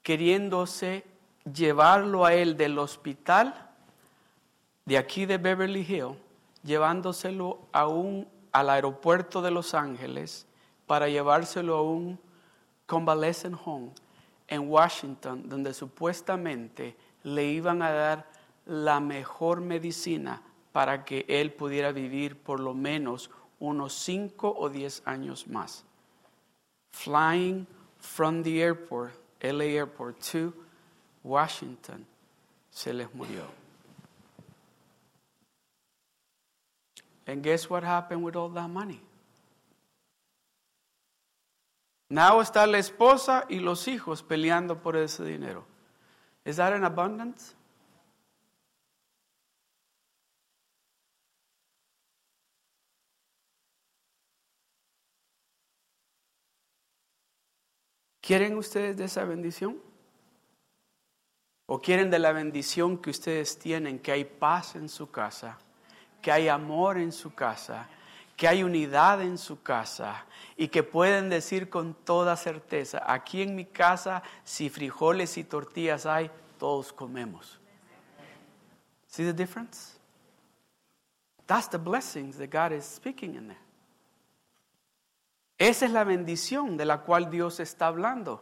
queriéndose 0.01 1.03
llevarlo 1.43 2.24
a 2.24 2.34
él 2.34 2.55
del 2.55 2.79
hospital 2.79 3.64
de 4.85 4.97
aquí 4.97 5.25
de 5.25 5.37
Beverly 5.37 5.81
Hills, 5.81 6.17
llevándoselo 6.63 7.59
a 7.71 7.87
un, 7.87 8.27
al 8.51 8.69
aeropuerto 8.69 9.41
de 9.41 9.51
Los 9.51 9.74
Ángeles 9.74 10.48
para 10.85 11.09
llevárselo 11.09 11.75
a 11.75 11.81
un 11.81 12.19
convalescent 12.85 13.57
home 13.65 13.91
en 14.48 14.69
Washington, 14.69 15.50
donde 15.50 15.74
supuestamente 15.74 16.95
le 17.24 17.45
iban 17.45 17.81
a 17.81 17.91
dar 17.91 18.29
la 18.65 19.00
mejor 19.00 19.61
medicina 19.61 20.41
para 20.71 21.03
que 21.03 21.25
él 21.27 21.53
pudiera 21.53 21.91
vivir 21.91 22.37
por 22.37 22.59
lo 22.59 22.74
menos 22.74 23.31
unos 23.59 23.93
5 23.93 24.55
o 24.57 24.69
10 24.69 25.03
años 25.05 25.48
más. 25.48 25.83
Flying 26.91 27.65
from 28.00 28.43
the 28.43 28.61
airport, 28.61 29.13
LA 29.41 29.65
Airport, 29.65 30.19
to 30.31 30.53
Washington, 31.24 32.05
se 32.69 32.93
les 32.93 33.13
murió. 33.13 33.64
And 37.27 37.44
guess 37.44 37.70
what 37.70 37.83
happened 37.83 38.24
with 38.24 38.35
all 38.35 38.50
that 38.50 38.70
money? 38.70 39.01
Now 42.09 42.40
está 42.40 42.68
la 42.68 42.77
esposa 42.77 43.46
y 43.50 43.59
los 43.59 43.88
hijos 43.88 44.22
peleando 44.22 44.81
por 44.81 44.96
ese 44.96 45.24
dinero. 45.24 45.66
Is 46.46 46.57
that 46.57 46.72
an 46.74 46.83
abundance? 46.83 47.55
¿Quieren 58.22 58.57
ustedes 58.57 58.98
de 58.98 59.05
esa 59.05 59.24
bendición? 59.24 59.79
¿O 61.68 61.79
quieren 61.79 62.09
de 62.11 62.20
la 62.20 62.31
bendición 62.31 63.00
que 63.00 63.09
ustedes 63.09 63.57
tienen, 63.57 64.00
que 64.00 64.11
hay 64.11 64.25
paz 64.25 64.75
en 64.75 64.90
su 64.90 65.09
casa, 65.11 65.59
que 66.25 66.31
hay 66.31 66.48
amor 66.48 66.98
en 66.98 67.11
su 67.11 67.35
casa, 67.35 67.88
que 68.35 68.48
hay 68.48 68.64
unidad 68.64 69.22
en 69.22 69.38
su 69.38 69.61
casa 69.61 70.25
y 70.57 70.70
que 70.70 70.81
pueden 70.81 71.29
decir 71.29 71.70
con 71.70 71.94
toda 71.94 72.35
certeza, 72.35 73.03
aquí 73.05 73.44
en 73.44 73.53
mi 73.53 73.66
casa, 73.66 74.24
si 74.44 74.72
frijoles 74.72 75.38
y 75.38 75.44
tortillas 75.44 76.07
hay, 76.07 76.31
todos 76.57 76.92
comemos. 76.92 77.59
See 79.05 79.24
the 79.24 79.33
difference? 79.33 80.00
That's 81.46 81.70
the 81.70 81.77
blessings 81.77 82.40
that 82.40 82.50
God 82.50 82.75
is 82.75 82.85
speaking 82.85 83.35
in 83.35 83.50
there. 83.50 83.61
Esa 85.59 85.85
es 85.85 85.92
la 85.92 86.05
bendición 86.05 86.75
de 86.75 86.85
la 86.85 87.01
cual 87.01 87.29
Dios 87.29 87.59
está 87.59 87.85
hablando. 87.85 88.42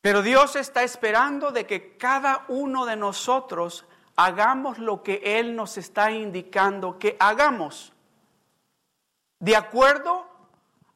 Pero 0.00 0.22
Dios 0.22 0.54
está 0.54 0.84
esperando 0.84 1.50
de 1.50 1.66
que 1.66 1.96
cada 1.96 2.44
uno 2.46 2.86
de 2.86 2.94
nosotros 2.94 3.84
hagamos 4.16 4.78
lo 4.78 5.02
que 5.02 5.20
Él 5.24 5.56
nos 5.56 5.78
está 5.78 6.10
indicando 6.10 6.98
que 6.98 7.16
hagamos. 7.18 7.92
De 9.38 9.56
acuerdo 9.56 10.26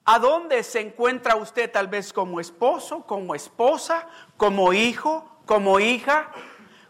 a 0.04 0.18
dónde 0.18 0.62
se 0.62 0.80
encuentra 0.80 1.36
usted 1.36 1.70
tal 1.70 1.88
vez 1.88 2.12
como 2.12 2.40
esposo, 2.40 3.04
como 3.06 3.34
esposa, 3.34 4.06
como 4.36 4.72
hijo, 4.72 5.28
como 5.46 5.80
hija, 5.80 6.30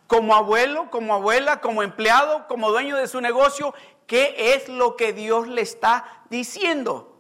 como 0.07 0.35
abuelo, 0.35 0.91
como 0.91 1.15
abuela, 1.15 1.61
como 1.61 1.83
empleado, 1.83 2.47
como 2.49 2.71
dueño 2.71 2.97
de 2.97 3.09
su 3.09 3.21
negocio. 3.21 3.75
¿Qué 4.07 4.55
es 4.55 4.69
lo 4.69 4.97
que 4.97 5.13
Dios 5.13 5.49
le 5.49 5.63
está 5.63 6.25
diciendo? 6.29 7.14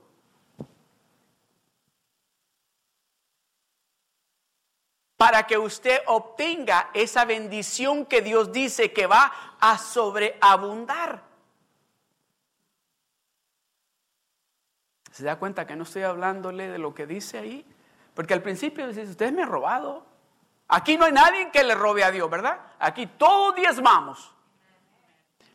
Para 5.24 5.46
que 5.46 5.56
usted 5.56 6.02
obtenga 6.04 6.90
esa 6.92 7.24
bendición 7.24 8.04
que 8.04 8.20
Dios 8.20 8.52
dice 8.52 8.92
que 8.92 9.06
va 9.06 9.32
a 9.58 9.78
sobreabundar. 9.78 11.22
¿Se 15.10 15.24
da 15.24 15.36
cuenta 15.36 15.66
que 15.66 15.76
no 15.76 15.84
estoy 15.84 16.02
hablándole 16.02 16.68
de 16.68 16.76
lo 16.76 16.94
que 16.94 17.06
dice 17.06 17.38
ahí? 17.38 17.64
Porque 18.12 18.34
al 18.34 18.42
principio 18.42 18.86
dice, 18.86 19.04
usted 19.04 19.32
me 19.32 19.44
ha 19.44 19.46
robado. 19.46 20.04
Aquí 20.68 20.98
no 20.98 21.06
hay 21.06 21.12
nadie 21.12 21.50
que 21.50 21.64
le 21.64 21.74
robe 21.74 22.04
a 22.04 22.10
Dios, 22.10 22.28
¿verdad? 22.28 22.60
Aquí 22.78 23.06
todos 23.06 23.54
diezmamos. 23.54 24.30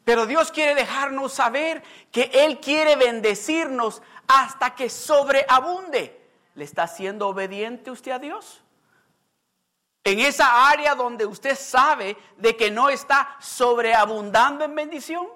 Pero 0.03 0.25
Dios 0.25 0.51
quiere 0.51 0.73
dejarnos 0.73 1.32
saber 1.32 1.84
que 2.12 2.32
Él 2.34 2.60
quiere 2.60 2.95
bendecirnos 2.95 4.01
hasta 4.27 4.73
que 4.73 4.89
sobreabunde. 4.89 6.27
¿Le 6.55 6.63
está 6.63 6.88
siendo 6.88 7.27
obediente 7.27 7.91
usted 7.91 8.13
a 8.13 8.17
Dios? 8.17 8.63
En 10.09 10.19
esa 10.21 10.67
área 10.67 10.95
donde 10.95 11.23
usted 11.23 11.55
sabe 11.55 12.17
de 12.35 12.57
que 12.57 12.71
no 12.71 12.89
está 12.89 13.37
sobreabundando 13.39 14.65
en 14.65 14.73
bendición. 14.73 15.27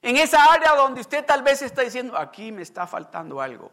En 0.00 0.16
esa 0.16 0.50
área 0.50 0.74
donde 0.74 1.02
usted 1.02 1.22
tal 1.26 1.42
vez 1.42 1.60
está 1.60 1.82
diciendo, 1.82 2.16
aquí 2.16 2.50
me 2.50 2.62
está 2.62 2.86
faltando 2.86 3.42
algo. 3.42 3.70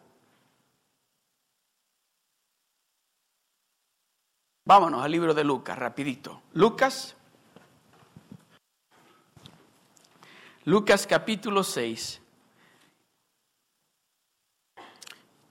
Vámonos 4.65 5.01
al 5.01 5.09
libro 5.09 5.33
de 5.33 5.45
Lucas, 5.45 5.79
rapidito. 5.79 6.41
Lucas. 6.51 7.15
Lucas 10.65 11.07
capítulo 11.07 11.63
6. 11.63 12.21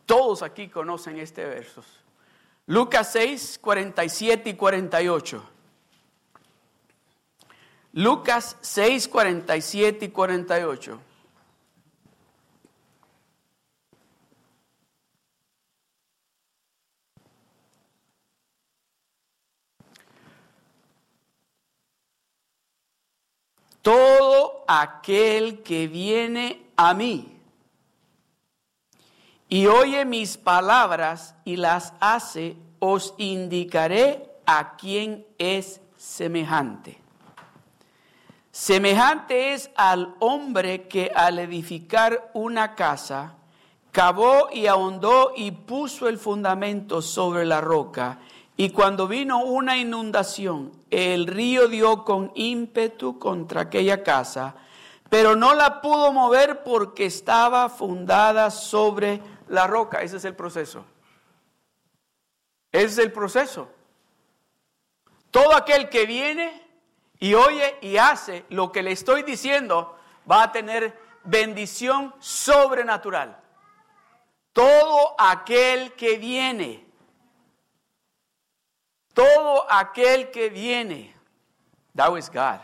Todos 0.05 0.43
aquí 0.43 0.69
conocen 0.69 1.17
este 1.17 1.47
verso. 1.47 1.83
Lucas 2.67 3.13
6, 3.13 3.59
47 3.61 4.51
y 4.51 4.55
48. 4.55 5.51
Lucas 7.93 8.57
6, 8.63 9.09
47 9.09 10.07
y 10.07 10.09
48. 10.09 11.01
Todo 23.83 24.65
aquel 24.67 25.63
que 25.63 25.87
viene 25.87 26.71
a 26.77 26.95
mí 26.95 27.34
y 29.55 29.69
oye 29.69 30.05
mis 30.05 30.37
palabras 30.37 31.37
y 31.45 31.55
las 31.55 31.93
hace, 32.01 32.57
os 32.81 33.15
indicaré 33.19 34.29
a 34.47 34.75
quién 34.77 35.25
es 35.39 35.81
semejante. 35.97 37.01
Semejante 38.51 39.53
es 39.53 39.71
al 39.77 40.17
hombre 40.19 40.89
que 40.89 41.13
al 41.15 41.39
edificar 41.39 42.33
una 42.35 42.75
casa, 42.75 43.37
cavó 43.93 44.49
y 44.53 44.67
ahondó 44.67 45.33
y 45.37 45.53
puso 45.53 46.09
el 46.09 46.19
fundamento 46.19 47.01
sobre 47.01 47.47
la 47.47 47.61
roca. 47.61 48.19
Y 48.57 48.71
cuando 48.71 49.07
vino 49.07 49.45
una 49.45 49.77
inundación, 49.77 50.73
el 50.91 51.29
río 51.29 51.69
dio 51.69 52.03
con 52.03 52.33
ímpetu 52.35 53.21
contra 53.21 53.61
aquella 53.61 54.03
casa, 54.03 54.57
pero 55.09 55.37
no 55.37 55.55
la 55.55 55.81
pudo 55.81 56.13
mover 56.13 56.65
porque 56.65 57.07
estaba 57.07 57.69
fundada 57.69 58.51
sobre 58.51 59.23
la 59.49 59.67
roca. 59.67 60.03
Ese 60.03 60.17
es 60.17 60.25
el 60.25 60.35
proceso. 60.35 60.85
Ese 62.73 62.87
es 62.87 62.99
el 62.99 63.13
proceso. 63.13 63.71
Todo 65.31 65.55
aquel 65.55 65.89
que 65.89 66.07
viene 66.07 66.63
y 67.19 67.35
oye 67.35 67.79
y 67.81 67.97
hace 67.97 68.45
lo 68.51 68.73
que 68.73 68.83
le 68.83 68.93
estoy 68.93 69.23
diciendo 69.23 69.99
va 70.31 70.45
a 70.45 70.53
tener 70.53 70.99
bendición 71.25 72.15
sobrenatural. 72.19 73.41
Todo 74.53 75.17
aquel 75.19 75.95
que 75.95 76.19
viene, 76.19 76.87
todo 79.13 79.71
aquel 79.71 80.31
que 80.31 80.51
viene, 80.51 81.15
that 81.95 82.17
is 82.17 82.31
God. 82.31 82.61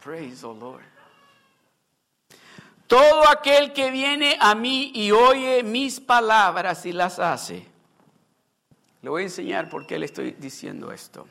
Praise 0.00 0.40
the 0.40 0.48
Lord. 0.48 0.84
Todo 2.88 3.28
aquel 3.28 3.72
que 3.72 3.92
viene 3.92 4.36
a 4.40 4.56
mí 4.56 4.90
y 4.94 5.12
oye 5.12 5.62
mis 5.62 6.00
palabras 6.00 6.84
y 6.86 6.92
las 6.92 7.20
hace. 7.20 7.64
Le 9.02 9.10
voy 9.10 9.22
a 9.22 9.26
enseñar 9.26 9.68
por 9.70 9.86
qué 9.86 10.00
le 10.00 10.06
estoy 10.06 10.32
diciendo 10.32 10.90
esto 10.90 11.28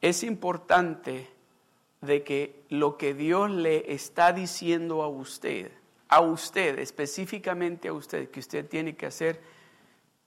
es 0.00 0.22
importante 0.22 1.28
de 2.00 2.22
que 2.24 2.64
lo 2.70 2.96
que 2.96 3.14
Dios 3.14 3.50
le 3.50 3.92
está 3.92 4.32
diciendo 4.32 5.02
a 5.02 5.08
usted, 5.08 5.70
a 6.08 6.20
usted, 6.20 6.78
específicamente 6.78 7.88
a 7.88 7.92
usted, 7.92 8.30
que 8.30 8.40
usted 8.40 8.66
tiene 8.66 8.96
que 8.96 9.06
hacer, 9.06 9.40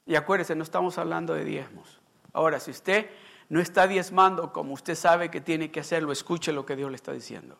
y 0.05 0.15
acuérdese, 0.15 0.55
no 0.55 0.63
estamos 0.63 0.97
hablando 0.97 1.33
de 1.33 1.45
diezmos. 1.45 1.99
Ahora, 2.33 2.59
si 2.59 2.71
usted 2.71 3.09
no 3.49 3.59
está 3.59 3.87
diezmando 3.87 4.51
como 4.51 4.73
usted 4.73 4.95
sabe 4.95 5.31
que 5.31 5.41
tiene 5.41 5.71
que 5.71 5.79
hacerlo, 5.79 6.11
escuche 6.11 6.51
lo 6.51 6.65
que 6.65 6.75
Dios 6.75 6.89
le 6.91 6.95
está 6.95 7.13
diciendo. 7.13 7.57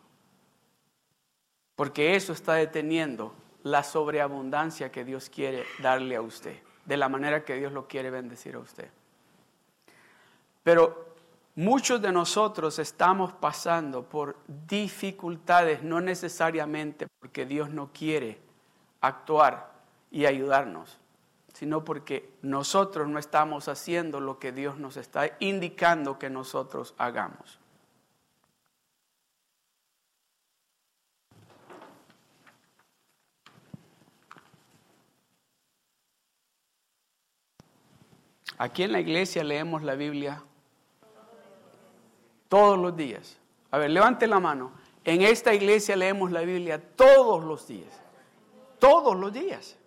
Porque 1.75 2.15
eso 2.15 2.33
está 2.33 2.53
deteniendo 2.53 3.33
la 3.63 3.83
sobreabundancia 3.83 4.91
que 4.91 5.03
Dios 5.05 5.29
quiere 5.29 5.63
darle 5.79 6.15
a 6.15 6.21
usted, 6.21 6.57
de 6.85 6.97
la 6.97 7.09
manera 7.09 7.43
que 7.43 7.55
Dios 7.55 7.71
lo 7.71 7.87
quiere 7.87 8.09
bendecir 8.09 8.55
a 8.55 8.59
usted. 8.59 8.89
Pero 10.63 11.13
Muchos 11.55 12.01
de 12.01 12.11
nosotros 12.11 12.79
estamos 12.79 13.31
pasando 13.31 14.03
por 14.09 14.37
dificultades, 14.67 15.83
no 15.83 16.01
necesariamente 16.01 17.05
porque 17.19 17.45
Dios 17.45 17.69
no 17.69 17.91
quiere 17.93 18.39
actuar 19.01 19.71
y 20.09 20.25
ayudarnos, 20.25 20.97
sino 21.53 21.85
porque 21.85 22.33
nosotros 22.41 23.07
no 23.07 23.19
estamos 23.19 23.67
haciendo 23.67 24.19
lo 24.19 24.39
que 24.39 24.51
Dios 24.51 24.79
nos 24.79 24.97
está 24.97 25.29
indicando 25.39 26.17
que 26.17 26.31
nosotros 26.31 26.95
hagamos. 26.97 27.59
Aquí 38.57 38.83
en 38.83 38.91
la 38.91 38.99
iglesia 38.99 39.43
leemos 39.43 39.83
la 39.83 39.95
Biblia 39.95 40.43
todos 42.47 42.77
los 42.77 42.95
días. 42.95 43.37
A 43.71 43.77
ver, 43.77 43.89
levante 43.89 44.27
la 44.27 44.39
mano. 44.39 44.71
En 45.03 45.21
esta 45.21 45.53
iglesia 45.53 45.95
leemos 45.95 46.31
la 46.31 46.41
Biblia 46.41 46.79
todos 46.95 47.43
los 47.43 47.67
días. 47.67 48.01
Todos 48.79 49.15
los 49.15 49.33
días. 49.33 49.77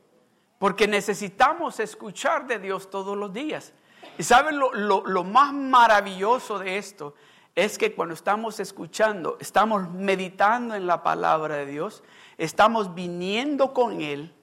Porque 0.59 0.89
necesitamos 0.89 1.81
escuchar 1.81 2.47
de 2.47 2.59
Dios 2.59 2.91
todos 2.91 3.17
los 3.17 3.33
días. 3.33 3.73
Y 4.19 4.23
saben 4.23 4.59
lo, 4.59 4.73
lo, 4.73 5.25
más 5.25 5.53
maravilloso 5.53 6.59
de 6.59 6.79
esto 6.79 7.15
es 7.55 7.79
que 7.79 7.95
cuando 7.95 8.15
estamos 8.15 8.61
escuchando, 8.61 9.37
estamos 9.41 9.91
meditando 9.91 10.75
en 10.75 10.87
la 10.87 11.03
palabra 11.03 11.57
de 11.57 11.67
Dios, 11.67 12.03
estamos 12.39 12.95
viniendo 12.95 13.73
con 13.73 14.01
Él 14.01 14.35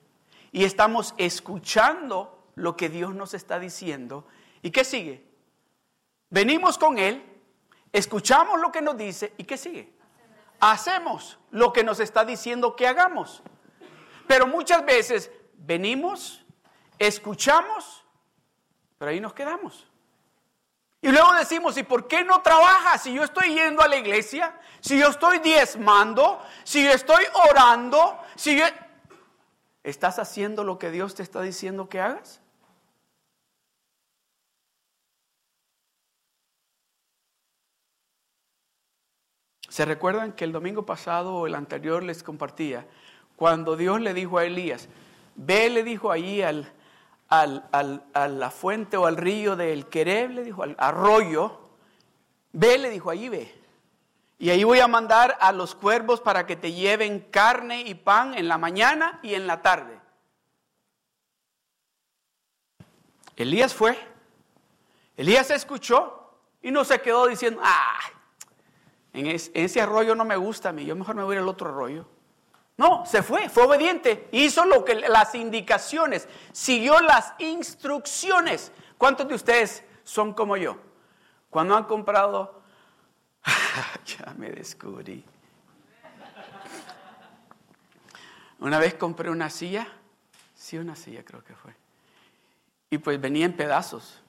y 0.51 0.63
estamos 0.63 1.13
escuchando 1.17 2.42
lo 2.55 2.77
que 2.77 2.89
Dios 2.89 3.13
nos 3.15 3.33
está 3.33 3.59
diciendo. 3.59 4.27
¿Y 4.61 4.71
qué 4.71 4.83
sigue? 4.83 5.27
Venimos 6.29 6.77
con 6.77 6.97
Él 6.97 7.33
Escuchamos 7.93 8.59
lo 8.59 8.71
que 8.71 8.81
nos 8.81 8.97
dice 8.97 9.33
y 9.37 9.43
¿qué 9.43 9.55
sigue? 9.55 9.93
Hacemos 10.59 11.37
lo 11.51 11.71
que 11.71 11.83
nos 11.83 11.99
está 11.99 12.25
diciendo 12.25 12.75
que 12.75 12.87
hagamos. 12.87 13.43
Pero 14.27 14.47
muchas 14.47 14.83
veces 14.83 15.31
venimos, 15.53 16.43
escuchamos, 16.97 18.03
pero 18.97 19.11
ahí 19.11 19.19
nos 19.19 19.33
quedamos. 19.33 19.87
Y 21.01 21.09
luego 21.09 21.33
decimos, 21.33 21.77
¿y 21.77 21.83
por 21.83 22.07
qué 22.07 22.23
no 22.23 22.41
trabajas? 22.41 23.03
Si 23.03 23.13
yo 23.13 23.23
estoy 23.23 23.53
yendo 23.53 23.83
a 23.83 23.87
la 23.87 23.97
iglesia, 23.97 24.59
si 24.79 24.97
yo 24.97 25.09
estoy 25.09 25.37
diezmando, 25.37 26.41
si 26.63 26.83
yo 26.83 26.91
estoy 26.91 27.23
orando, 27.49 28.19
si 28.35 28.57
yo... 28.57 28.65
¿Estás 29.83 30.17
haciendo 30.17 30.63
lo 30.63 30.79
que 30.79 30.89
Dios 30.89 31.13
te 31.13 31.21
está 31.21 31.41
diciendo 31.41 31.89
que 31.89 31.99
hagas? 31.99 32.41
¿Se 39.73 39.85
recuerdan 39.85 40.33
que 40.33 40.43
el 40.43 40.51
domingo 40.51 40.85
pasado 40.85 41.33
o 41.33 41.47
el 41.47 41.55
anterior 41.55 42.03
les 42.03 42.21
compartía? 42.21 42.85
Cuando 43.35 43.75
Dios 43.75 43.99
le 44.01 44.13
dijo 44.13 44.37
a 44.37 44.45
Elías, 44.45 44.87
ve, 45.33 45.67
le 45.71 45.81
dijo 45.81 46.11
allí 46.11 46.43
al, 46.43 46.71
a 47.27 48.27
la 48.27 48.51
fuente 48.51 48.97
o 48.97 49.07
al 49.07 49.17
río 49.17 49.55
del 49.55 49.87
Quereb, 49.87 50.29
le 50.29 50.43
dijo 50.43 50.61
al 50.61 50.75
arroyo, 50.77 51.59
ve, 52.51 52.77
le 52.77 52.91
dijo, 52.91 53.09
allí 53.09 53.29
ve. 53.29 53.51
Y 54.37 54.51
ahí 54.51 54.63
voy 54.63 54.79
a 54.79 54.87
mandar 54.87 55.39
a 55.41 55.51
los 55.51 55.73
cuervos 55.73 56.21
para 56.21 56.45
que 56.45 56.55
te 56.55 56.73
lleven 56.73 57.21
carne 57.31 57.81
y 57.81 57.95
pan 57.95 58.35
en 58.35 58.47
la 58.47 58.59
mañana 58.59 59.19
y 59.23 59.33
en 59.33 59.47
la 59.47 59.63
tarde. 59.63 59.99
Elías 63.35 63.73
fue, 63.73 63.97
Elías 65.17 65.49
escuchó 65.49 66.31
y 66.61 66.69
no 66.69 66.85
se 66.85 67.01
quedó 67.01 67.25
diciendo, 67.25 67.59
ah, 67.63 67.97
en, 69.13 69.27
ese 69.27 69.81
arroyo 69.81 70.15
no 70.15 70.25
me 70.25 70.35
gusta 70.35 70.69
a 70.69 70.73
mí, 70.73 70.85
yo 70.85 70.95
mejor 70.95 71.15
me 71.15 71.23
voy 71.23 71.37
al 71.37 71.47
otro 71.47 71.69
arroyo. 71.69 72.05
No, 72.75 73.05
se 73.05 73.21
fue, 73.21 73.49
fue 73.49 73.65
obediente, 73.65 74.27
hizo 74.31 74.65
lo 74.65 74.83
que 74.83 74.95
las 74.95 75.35
indicaciones, 75.35 76.27
siguió 76.51 76.99
las 77.01 77.33
instrucciones. 77.37 78.71
¿Cuántos 78.97 79.27
de 79.27 79.35
ustedes 79.35 79.83
son 80.03 80.33
como 80.33 80.57
yo? 80.57 80.77
Cuando 81.51 81.75
han 81.75 81.83
comprado, 81.83 82.63
ya 84.05 84.33
me 84.35 84.49
descubrí. 84.49 85.23
Una 88.59 88.79
vez 88.79 88.95
compré 88.95 89.29
una 89.29 89.49
silla, 89.51 89.87
sí, 90.55 90.77
una 90.77 90.95
silla 90.95 91.23
creo 91.23 91.43
que 91.43 91.53
fue, 91.53 91.75
y 92.89 92.97
pues 92.97 93.21
venía 93.21 93.45
en 93.45 93.53
pedazos. 93.55 94.21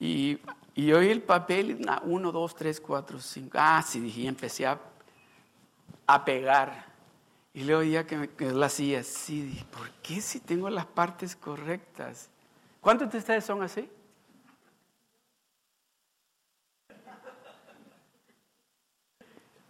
Y 0.00 0.38
y 0.78 0.92
oí 0.92 1.10
el 1.10 1.22
papel, 1.22 1.84
uno, 2.04 2.30
dos, 2.30 2.54
tres, 2.54 2.80
cuatro, 2.80 3.18
cinco. 3.18 3.58
Ah, 3.60 3.82
sí, 3.84 3.98
dije, 3.98 4.20
y 4.20 4.28
empecé 4.28 4.64
a, 4.64 4.78
pegar. 6.24 6.86
Y 7.52 7.64
le 7.64 7.74
oía 7.74 8.06
que, 8.06 8.28
la 8.38 8.66
hacía 8.66 9.00
así. 9.00 9.42
Dije, 9.42 9.64
¿por 9.72 9.90
qué 9.94 10.20
si 10.20 10.38
tengo 10.38 10.70
las 10.70 10.86
partes 10.86 11.34
correctas? 11.34 12.30
¿Cuántos 12.80 13.10
de 13.10 13.18
ustedes 13.18 13.44
son 13.44 13.60
así? 13.60 13.90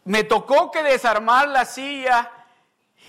Me 0.04 0.24
tocó 0.24 0.70
que 0.70 0.82
desarmar 0.82 1.48
la 1.48 1.64
silla. 1.64 2.30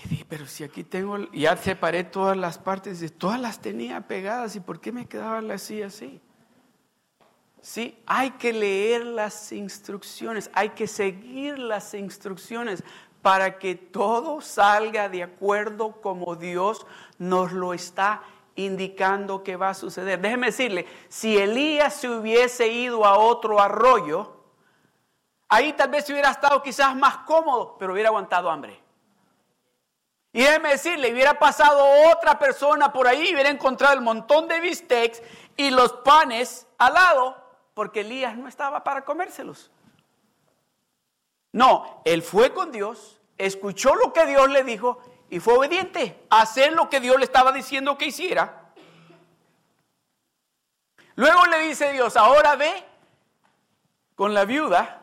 Y 0.06 0.08
dije, 0.08 0.26
pero 0.26 0.46
si 0.46 0.64
aquí 0.64 0.84
tengo, 0.84 1.18
ya 1.32 1.54
separé 1.58 2.04
todas 2.04 2.34
las 2.34 2.56
partes, 2.56 3.12
todas 3.18 3.38
las 3.38 3.60
tenía 3.60 4.00
pegadas, 4.08 4.56
¿y 4.56 4.60
por 4.60 4.80
qué 4.80 4.90
me 4.90 5.04
quedaba 5.04 5.42
la 5.42 5.58
silla 5.58 5.88
así? 5.88 6.22
¿Sí? 7.60 7.98
Hay 8.06 8.32
que 8.32 8.52
leer 8.52 9.04
las 9.04 9.52
instrucciones, 9.52 10.50
hay 10.52 10.70
que 10.70 10.86
seguir 10.86 11.58
las 11.58 11.94
instrucciones 11.94 12.82
para 13.22 13.58
que 13.58 13.74
todo 13.74 14.40
salga 14.40 15.08
de 15.08 15.22
acuerdo 15.22 16.00
como 16.00 16.36
Dios 16.36 16.86
nos 17.18 17.52
lo 17.52 17.74
está 17.74 18.22
indicando 18.56 19.42
que 19.42 19.56
va 19.56 19.70
a 19.70 19.74
suceder. 19.74 20.20
Déjeme 20.20 20.48
decirle, 20.48 20.86
si 21.08 21.36
Elías 21.36 21.94
se 21.94 22.08
hubiese 22.08 22.68
ido 22.68 23.04
a 23.04 23.18
otro 23.18 23.60
arroyo, 23.60 24.36
ahí 25.48 25.72
tal 25.72 25.90
vez 25.90 26.08
hubiera 26.10 26.30
estado 26.30 26.62
quizás 26.62 26.94
más 26.96 27.18
cómodo, 27.18 27.76
pero 27.78 27.92
hubiera 27.92 28.08
aguantado 28.08 28.50
hambre. 28.50 28.80
Y 30.32 30.42
déjeme 30.42 30.70
decirle, 30.70 31.12
hubiera 31.12 31.38
pasado 31.38 31.84
otra 32.12 32.38
persona 32.38 32.92
por 32.92 33.08
ahí 33.08 33.32
hubiera 33.34 33.50
encontrado 33.50 33.94
el 33.94 34.00
montón 34.00 34.46
de 34.46 34.60
bistecs 34.60 35.22
y 35.56 35.70
los 35.70 35.92
panes 35.92 36.68
al 36.78 36.94
lado, 36.94 37.36
porque 37.80 38.00
Elías 38.00 38.36
no 38.36 38.46
estaba 38.46 38.84
para 38.84 39.06
comérselos. 39.06 39.70
No, 41.50 42.02
él 42.04 42.22
fue 42.22 42.52
con 42.52 42.70
Dios, 42.70 43.18
escuchó 43.38 43.94
lo 43.94 44.12
que 44.12 44.26
Dios 44.26 44.50
le 44.50 44.64
dijo 44.64 45.00
y 45.30 45.40
fue 45.40 45.54
obediente 45.54 46.26
a 46.28 46.42
hacer 46.42 46.74
lo 46.74 46.90
que 46.90 47.00
Dios 47.00 47.16
le 47.16 47.24
estaba 47.24 47.52
diciendo 47.52 47.96
que 47.96 48.04
hiciera. 48.04 48.70
Luego 51.14 51.46
le 51.46 51.60
dice 51.60 51.90
Dios, 51.94 52.18
ahora 52.18 52.54
ve 52.54 52.84
con 54.14 54.34
la 54.34 54.44
viuda 54.44 55.00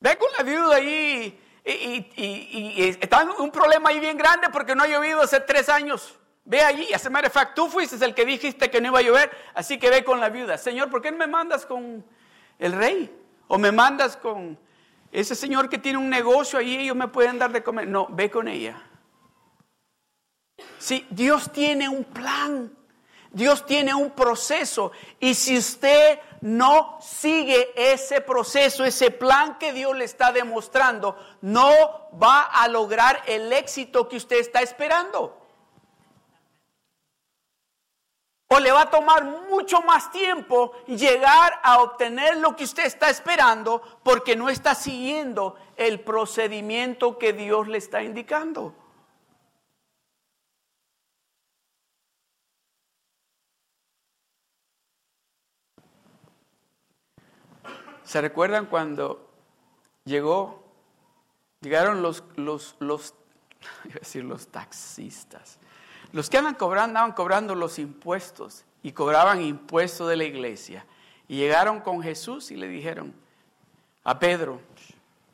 Ve 0.00 0.16
con 0.16 0.30
la 0.38 0.44
viuda 0.44 0.76
ahí 0.76 1.38
y, 1.62 2.96
está 3.02 3.22
un 3.38 3.50
problema 3.50 3.90
ahí 3.90 4.00
bien 4.00 4.16
grande 4.16 4.48
porque 4.50 4.74
no 4.74 4.84
ha 4.84 4.88
llovido 4.88 5.20
hace 5.20 5.40
tres 5.40 5.68
años. 5.68 6.18
Ve 6.44 6.60
allí, 6.60 6.88
matter 7.10 7.30
of 7.34 7.54
tú 7.54 7.68
fuiste 7.68 8.04
el 8.04 8.14
que 8.14 8.24
dijiste 8.24 8.70
que 8.70 8.80
no 8.80 8.88
iba 8.88 8.98
a 8.98 9.02
llover, 9.02 9.30
así 9.54 9.78
que 9.78 9.90
ve 9.90 10.02
con 10.02 10.18
la 10.18 10.28
viuda. 10.28 10.58
Señor, 10.58 10.90
¿por 10.90 11.00
qué 11.00 11.12
no 11.12 11.18
me 11.18 11.28
mandas 11.28 11.64
con 11.66 12.04
el 12.58 12.72
rey? 12.72 13.14
O 13.46 13.58
me 13.58 13.70
mandas 13.70 14.16
con 14.16 14.58
ese 15.12 15.34
señor 15.34 15.68
que 15.68 15.78
tiene 15.78 15.98
un 15.98 16.08
negocio 16.08 16.58
ahí, 16.58 16.76
ellos 16.76 16.96
me 16.96 17.06
pueden 17.08 17.38
dar 17.38 17.52
de 17.52 17.62
comer. 17.62 17.86
No, 17.86 18.08
ve 18.10 18.30
con 18.30 18.48
ella. 18.48 18.82
Sí, 20.78 21.06
Dios 21.10 21.52
tiene 21.52 21.88
un 21.88 22.04
plan. 22.04 22.72
Dios 23.32 23.64
tiene 23.64 23.94
un 23.94 24.10
proceso 24.10 24.92
y 25.18 25.34
si 25.34 25.56
usted 25.56 26.18
no 26.42 26.98
sigue 27.00 27.72
ese 27.76 28.20
proceso, 28.20 28.84
ese 28.84 29.10
plan 29.10 29.56
que 29.58 29.72
Dios 29.72 29.96
le 29.96 30.04
está 30.04 30.32
demostrando, 30.32 31.16
no 31.40 31.70
va 32.22 32.42
a 32.42 32.68
lograr 32.68 33.22
el 33.26 33.50
éxito 33.52 34.06
que 34.06 34.16
usted 34.16 34.36
está 34.36 34.60
esperando. 34.60 35.41
O 38.54 38.60
le 38.60 38.70
va 38.70 38.82
a 38.82 38.90
tomar 38.90 39.24
mucho 39.24 39.80
más 39.80 40.10
tiempo 40.10 40.72
llegar 40.86 41.58
a 41.62 41.80
obtener 41.80 42.36
lo 42.36 42.54
que 42.54 42.64
usted 42.64 42.84
está 42.84 43.08
esperando 43.08 43.80
porque 44.02 44.36
no 44.36 44.50
está 44.50 44.74
siguiendo 44.74 45.56
el 45.74 46.00
procedimiento 46.00 47.16
que 47.16 47.32
Dios 47.32 47.66
le 47.66 47.78
está 47.78 48.02
indicando. 48.02 48.74
¿Se 58.04 58.20
recuerdan 58.20 58.66
cuando 58.66 59.30
llegó, 60.04 60.62
llegaron 61.62 62.02
los, 62.02 62.22
los, 62.36 62.76
los, 62.80 63.14
decir 63.84 64.24
los 64.24 64.48
taxistas? 64.48 65.58
Los 66.12 66.28
que 66.28 66.38
andan 66.38 66.54
cobrando, 66.54 66.84
andaban 66.84 67.12
cobrando 67.12 67.54
los 67.54 67.78
impuestos 67.78 68.64
y 68.82 68.92
cobraban 68.92 69.40
impuestos 69.40 70.08
de 70.08 70.16
la 70.16 70.24
iglesia. 70.24 70.84
Y 71.26 71.36
llegaron 71.36 71.80
con 71.80 72.02
Jesús 72.02 72.50
y 72.50 72.56
le 72.56 72.68
dijeron 72.68 73.14
a 74.04 74.18
Pedro, 74.18 74.60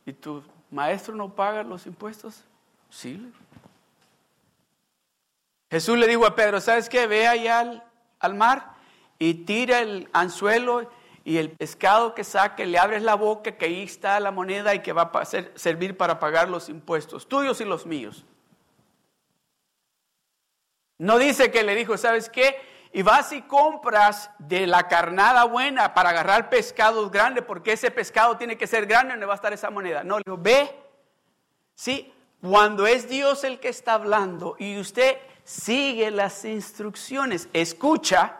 ¿y 0.07 0.13
tu 0.13 0.43
maestro 0.71 1.15
no 1.15 1.35
paga 1.35 1.65
los 1.65 1.87
impuestos? 1.87 2.45
Sí. 2.91 3.33
Jesús 5.71 5.99
le 5.99 6.07
dijo 6.07 6.25
a 6.27 6.35
Pedro, 6.35 6.61
¿sabes 6.61 6.89
qué? 6.89 7.07
Ve 7.07 7.27
allá 7.27 7.61
al, 7.61 7.85
al 8.21 8.35
mar 8.35 8.75
y 9.19 9.35
tira 9.35 9.81
el 9.81 10.09
anzuelo 10.13 10.89
y 11.25 11.39
el 11.39 11.51
pescado 11.51 12.15
que 12.15 12.25
saque 12.25 12.65
le 12.65 12.79
abres 12.79 13.03
la 13.03 13.15
boca, 13.15 13.53
que 13.53 13.67
ahí 13.67 13.83
está 13.83 14.19
la 14.21 14.31
moneda 14.31 14.75
y 14.75 14.81
que 14.81 14.93
va 14.93 15.11
a 15.13 15.25
servir 15.25 15.97
para 15.97 16.21
pagar 16.21 16.49
los 16.49 16.69
impuestos, 16.69 17.29
tuyos 17.29 17.61
y 17.61 17.65
los 17.65 17.85
míos. 17.85 18.25
No 20.99 21.19
dice 21.19 21.51
que 21.51 21.63
le 21.63 21.75
dijo, 21.75 21.97
¿sabes 21.97 22.29
qué? 22.29 22.61
Y 22.93 23.03
vas 23.03 23.33
y 23.33 23.43
compras 23.43 24.31
de 24.39 24.67
la 24.67 24.89
carnada 24.89 25.45
buena 25.45 25.95
para 25.95 26.11
agarrar 26.11 26.51
pescados 26.51 27.11
grandes, 27.11 27.45
porque 27.45 27.73
ese 27.73 27.91
pescado 27.91 28.37
tiene 28.37 28.59
que 28.59 28.67
ser 28.67 28.87
grande 28.87 29.13
donde 29.13 29.27
va 29.27 29.35
a 29.35 29.37
estar 29.37 29.53
esa 29.53 29.71
moneda. 29.71 30.03
No, 30.03 30.19
le 30.19 30.25
dijo, 30.27 30.39
ve, 30.39 30.75
sí, 31.75 32.13
cuando 32.41 32.87
es 32.87 33.09
Dios 33.09 33.45
el 33.45 33.61
que 33.61 33.69
está 33.69 33.95
hablando 33.95 34.57
y 34.59 34.79
usted 34.79 35.19
sigue 35.45 36.11
las 36.11 36.45
instrucciones, 36.45 37.49
escucha, 37.53 38.39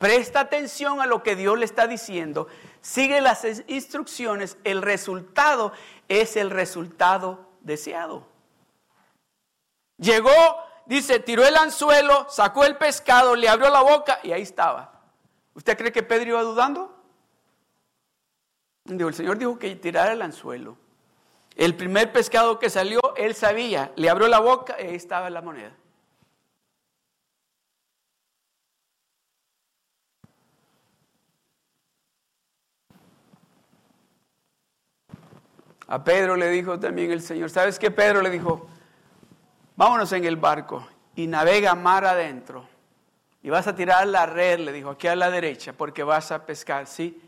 Presta 0.00 0.40
atención 0.40 1.02
a 1.02 1.06
lo 1.06 1.22
que 1.22 1.36
Dios 1.36 1.58
le 1.58 1.66
está 1.66 1.86
diciendo. 1.86 2.48
Sigue 2.80 3.20
las 3.20 3.44
instrucciones. 3.68 4.56
El 4.64 4.80
resultado 4.80 5.74
es 6.08 6.38
el 6.38 6.48
resultado 6.48 7.50
deseado. 7.60 8.26
Llegó, 9.98 10.30
dice, 10.90 11.20
tiró 11.20 11.46
el 11.46 11.56
anzuelo, 11.56 12.26
sacó 12.28 12.64
el 12.64 12.76
pescado, 12.76 13.36
le 13.36 13.48
abrió 13.48 13.70
la 13.70 13.80
boca 13.80 14.18
y 14.24 14.32
ahí 14.32 14.42
estaba. 14.42 15.00
¿Usted 15.54 15.78
cree 15.78 15.92
que 15.92 16.02
Pedro 16.02 16.30
iba 16.30 16.42
dudando? 16.42 16.96
El 18.86 19.14
Señor 19.14 19.38
dijo 19.38 19.56
que 19.56 19.76
tirara 19.76 20.12
el 20.12 20.20
anzuelo. 20.20 20.76
El 21.54 21.76
primer 21.76 22.12
pescado 22.12 22.58
que 22.58 22.68
salió, 22.70 23.00
él 23.16 23.36
sabía, 23.36 23.92
le 23.94 24.10
abrió 24.10 24.26
la 24.26 24.40
boca 24.40 24.76
y 24.80 24.86
ahí 24.86 24.94
estaba 24.96 25.30
la 25.30 25.42
moneda. 25.42 25.72
A 35.86 36.02
Pedro 36.02 36.34
le 36.34 36.48
dijo 36.50 36.80
también 36.80 37.12
el 37.12 37.22
Señor, 37.22 37.50
¿sabes 37.50 37.78
qué 37.78 37.90
Pedro 37.90 38.22
le 38.22 38.30
dijo? 38.30 38.69
Vámonos 39.80 40.12
en 40.12 40.26
el 40.26 40.36
barco 40.36 40.86
y 41.16 41.26
navega 41.26 41.74
mar 41.74 42.04
adentro. 42.04 42.68
Y 43.42 43.48
vas 43.48 43.66
a 43.66 43.74
tirar 43.74 44.06
la 44.08 44.26
red, 44.26 44.58
le 44.58 44.72
dijo, 44.72 44.90
aquí 44.90 45.06
a 45.06 45.16
la 45.16 45.30
derecha, 45.30 45.72
porque 45.72 46.02
vas 46.02 46.32
a 46.32 46.44
pescar. 46.44 46.86
Sí, 46.86 47.18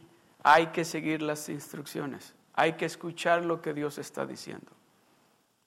hay 0.42 0.66
que 0.66 0.84
seguir 0.84 1.22
las 1.22 1.48
instrucciones. 1.48 2.34
Hay 2.52 2.74
que 2.74 2.84
escuchar 2.84 3.42
lo 3.42 3.62
que 3.62 3.72
Dios 3.72 3.96
está 3.96 4.26
diciendo. 4.26 4.70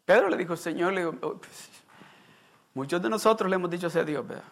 Pedro 0.05 0.29
le 0.29 0.37
dijo, 0.37 0.55
Señor, 0.55 0.93
le 0.93 0.99
digo, 0.99 1.15
oh, 1.23 1.37
pues, 1.37 1.69
muchos 2.75 3.01
de 3.01 3.09
nosotros 3.09 3.49
le 3.49 3.55
hemos 3.55 3.71
dicho 3.71 3.87
a 3.87 4.03
Dios, 4.03 4.27
¿verdad? 4.27 4.43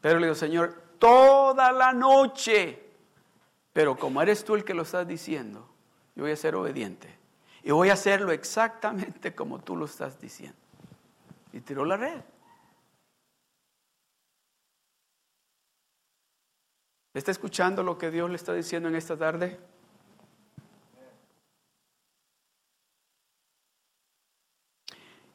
Pedro 0.00 0.18
le 0.18 0.26
dijo, 0.26 0.34
Señor, 0.34 0.74
toda 0.98 1.70
la 1.70 1.92
noche, 1.92 2.82
pero 3.72 3.96
como 3.96 4.20
eres 4.20 4.44
tú 4.44 4.56
el 4.56 4.64
que 4.64 4.74
lo 4.74 4.82
estás 4.82 5.06
diciendo, 5.06 5.68
yo 6.16 6.24
voy 6.24 6.32
a 6.32 6.36
ser 6.36 6.56
obediente. 6.56 7.16
Y 7.62 7.70
voy 7.70 7.90
a 7.90 7.92
hacerlo 7.92 8.32
exactamente 8.32 9.36
como 9.36 9.60
tú 9.60 9.76
lo 9.76 9.84
estás 9.84 10.20
diciendo. 10.20 10.58
Y 11.52 11.60
tiró 11.60 11.84
la 11.84 11.96
red. 11.96 12.20
¿Está 17.12 17.32
escuchando 17.32 17.82
lo 17.82 17.98
que 17.98 18.10
Dios 18.10 18.30
le 18.30 18.36
está 18.36 18.54
diciendo 18.54 18.88
en 18.88 18.94
esta 18.94 19.16
tarde? 19.16 19.58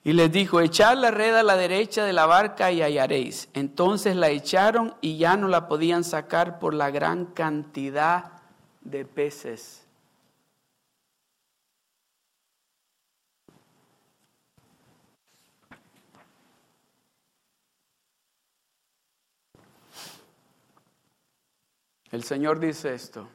Y 0.04 0.14
les 0.14 0.32
dijo, 0.32 0.62
echad 0.62 0.98
la 0.98 1.12
red 1.12 1.34
a 1.34 1.44
la 1.44 1.58
derecha 1.58 2.06
de 2.06 2.14
la 2.14 2.28
barca 2.28 2.72
y 2.72 2.82
hallaréis. 2.82 3.50
Entonces 3.54 4.16
la 4.16 4.30
echaron 4.30 4.96
y 5.02 5.18
ya 5.18 5.36
no 5.36 5.48
la 5.48 5.68
podían 5.68 6.04
sacar 6.04 6.60
por 6.60 6.74
la 6.74 6.92
gran 6.92 7.26
cantidad 7.26 8.32
de 8.82 9.04
peces 9.04 9.85
El 22.16 22.24
Señor 22.24 22.62
dice 22.62 22.94
esto. 22.94 23.28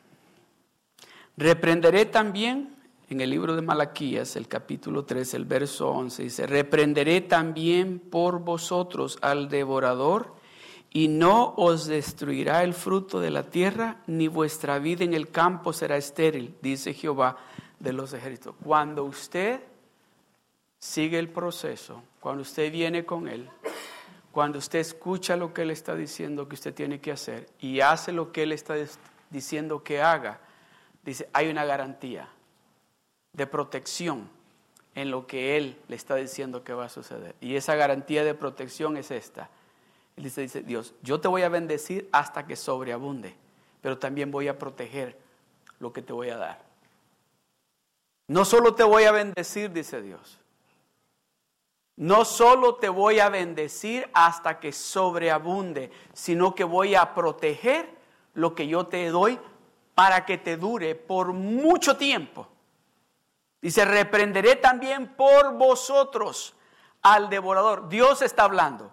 Reprenderé 1.36 2.06
también, 2.06 2.74
en 3.10 3.20
el 3.20 3.28
libro 3.28 3.54
de 3.54 3.60
Malaquías, 3.60 4.36
el 4.36 4.48
capítulo 4.48 5.04
3, 5.04 5.34
el 5.34 5.44
verso 5.44 5.90
11, 5.90 6.22
dice, 6.22 6.46
reprenderé 6.46 7.20
también 7.20 7.98
por 7.98 8.40
vosotros 8.40 9.18
al 9.20 9.50
devorador 9.50 10.34
y 10.90 11.08
no 11.08 11.52
os 11.58 11.88
destruirá 11.88 12.64
el 12.64 12.72
fruto 12.72 13.20
de 13.20 13.30
la 13.30 13.50
tierra, 13.50 14.02
ni 14.06 14.28
vuestra 14.28 14.78
vida 14.78 15.04
en 15.04 15.12
el 15.12 15.28
campo 15.28 15.74
será 15.74 15.98
estéril, 15.98 16.54
dice 16.62 16.94
Jehová 16.94 17.36
de 17.78 17.92
los 17.92 18.14
ejércitos. 18.14 18.54
Cuando 18.64 19.04
usted 19.04 19.60
sigue 20.78 21.18
el 21.18 21.28
proceso, 21.28 22.02
cuando 22.18 22.40
usted 22.40 22.72
viene 22.72 23.04
con 23.04 23.28
Él, 23.28 23.46
cuando 24.32 24.58
usted 24.58 24.78
escucha 24.78 25.36
lo 25.36 25.52
que 25.52 25.62
Él 25.62 25.70
está 25.70 25.94
diciendo 25.94 26.48
que 26.48 26.54
usted 26.54 26.74
tiene 26.74 27.00
que 27.00 27.12
hacer 27.12 27.48
y 27.60 27.80
hace 27.80 28.12
lo 28.12 28.32
que 28.32 28.44
Él 28.44 28.52
está 28.52 28.74
diciendo 29.30 29.82
que 29.82 30.00
haga, 30.00 30.40
dice, 31.04 31.28
hay 31.32 31.48
una 31.48 31.64
garantía 31.64 32.28
de 33.32 33.46
protección 33.46 34.28
en 34.94 35.10
lo 35.10 35.26
que 35.26 35.56
Él 35.56 35.78
le 35.88 35.96
está 35.96 36.16
diciendo 36.16 36.64
que 36.64 36.72
va 36.72 36.86
a 36.86 36.88
suceder. 36.88 37.34
Y 37.40 37.56
esa 37.56 37.74
garantía 37.74 38.24
de 38.24 38.34
protección 38.34 38.96
es 38.96 39.10
esta. 39.10 39.50
Él 40.16 40.24
dice, 40.24 40.42
dice, 40.42 40.62
Dios, 40.62 40.94
yo 41.02 41.20
te 41.20 41.28
voy 41.28 41.42
a 41.42 41.48
bendecir 41.48 42.08
hasta 42.12 42.46
que 42.46 42.56
sobreabunde, 42.56 43.34
pero 43.80 43.98
también 43.98 44.30
voy 44.30 44.48
a 44.48 44.58
proteger 44.58 45.16
lo 45.78 45.92
que 45.92 46.02
te 46.02 46.12
voy 46.12 46.30
a 46.30 46.36
dar. 46.36 46.62
No 48.28 48.44
solo 48.44 48.74
te 48.74 48.84
voy 48.84 49.04
a 49.04 49.12
bendecir, 49.12 49.72
dice 49.72 50.02
Dios. 50.02 50.39
No 52.00 52.24
solo 52.24 52.76
te 52.76 52.88
voy 52.88 53.20
a 53.20 53.28
bendecir 53.28 54.08
hasta 54.14 54.58
que 54.58 54.72
sobreabunde, 54.72 55.92
sino 56.14 56.54
que 56.54 56.64
voy 56.64 56.94
a 56.94 57.12
proteger 57.12 57.94
lo 58.32 58.54
que 58.54 58.66
yo 58.66 58.86
te 58.86 59.10
doy 59.10 59.38
para 59.94 60.24
que 60.24 60.38
te 60.38 60.56
dure 60.56 60.94
por 60.94 61.34
mucho 61.34 61.98
tiempo. 61.98 62.48
Dice, 63.60 63.84
reprenderé 63.84 64.56
también 64.56 65.14
por 65.14 65.52
vosotros 65.58 66.54
al 67.02 67.28
devorador. 67.28 67.90
Dios 67.90 68.22
está 68.22 68.44
hablando. 68.44 68.90